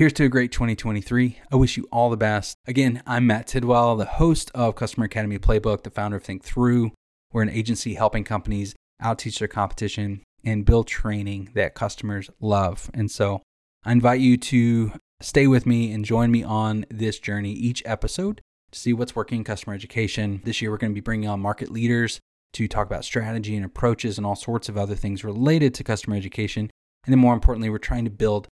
Here's 0.00 0.14
to 0.14 0.24
a 0.24 0.30
great 0.30 0.50
2023. 0.50 1.40
I 1.52 1.56
wish 1.56 1.76
you 1.76 1.86
all 1.92 2.08
the 2.08 2.16
best. 2.16 2.56
Again, 2.66 3.02
I'm 3.06 3.26
Matt 3.26 3.46
Tidwell, 3.46 3.96
the 3.96 4.06
host 4.06 4.50
of 4.54 4.74
Customer 4.74 5.04
Academy 5.04 5.38
Playbook, 5.38 5.82
the 5.82 5.90
founder 5.90 6.16
of 6.16 6.22
Think 6.22 6.42
Through. 6.42 6.92
We're 7.34 7.42
an 7.42 7.50
agency 7.50 7.92
helping 7.92 8.24
companies 8.24 8.74
outteach 9.02 9.40
their 9.40 9.46
competition 9.46 10.22
and 10.42 10.64
build 10.64 10.86
training 10.86 11.50
that 11.52 11.74
customers 11.74 12.30
love. 12.40 12.90
And 12.94 13.10
so 13.10 13.42
I 13.84 13.92
invite 13.92 14.20
you 14.20 14.38
to 14.38 14.92
stay 15.20 15.46
with 15.46 15.66
me 15.66 15.92
and 15.92 16.02
join 16.02 16.30
me 16.30 16.42
on 16.42 16.86
this 16.88 17.18
journey 17.18 17.52
each 17.52 17.82
episode 17.84 18.40
to 18.72 18.78
see 18.78 18.94
what's 18.94 19.14
working 19.14 19.40
in 19.40 19.44
customer 19.44 19.74
education. 19.74 20.40
This 20.44 20.62
year, 20.62 20.70
we're 20.70 20.78
going 20.78 20.92
to 20.92 20.98
be 20.98 21.02
bringing 21.02 21.28
on 21.28 21.40
market 21.40 21.70
leaders 21.70 22.20
to 22.54 22.66
talk 22.66 22.86
about 22.86 23.04
strategy 23.04 23.54
and 23.54 23.66
approaches 23.66 24.16
and 24.16 24.26
all 24.26 24.34
sorts 24.34 24.70
of 24.70 24.78
other 24.78 24.94
things 24.94 25.24
related 25.24 25.74
to 25.74 25.84
customer 25.84 26.16
education. 26.16 26.70
And 27.04 27.12
then, 27.12 27.18
more 27.18 27.34
importantly, 27.34 27.68
we're 27.68 27.76
trying 27.76 28.06
to 28.06 28.10
build 28.10 28.48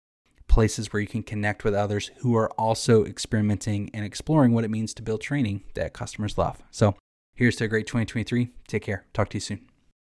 places 0.49 0.93
where 0.93 1.01
you 1.01 1.07
can 1.07 1.23
connect 1.23 1.65
with 1.65 1.75
others 1.75 2.11
who 2.19 2.37
are 2.37 2.51
also 2.53 3.05
experimenting 3.05 3.91
and 3.95 4.05
exploring 4.05 4.53
what 4.53 4.65
it 4.65 4.71
means 4.71 4.93
to 4.95 5.03
build 5.03 5.21
training 5.21 5.63
that 5.75 5.93
customers 5.93 6.37
love. 6.37 6.63
So 6.71 6.97
here's 7.35 7.57
to 7.57 7.65
a 7.65 7.69
great 7.69 7.87
2023. 7.87 8.51
Take 8.67 8.83
care. 8.83 9.05
Talk 9.13 9.29
to 9.31 9.37
you 9.37 9.41
soon. 9.41 9.61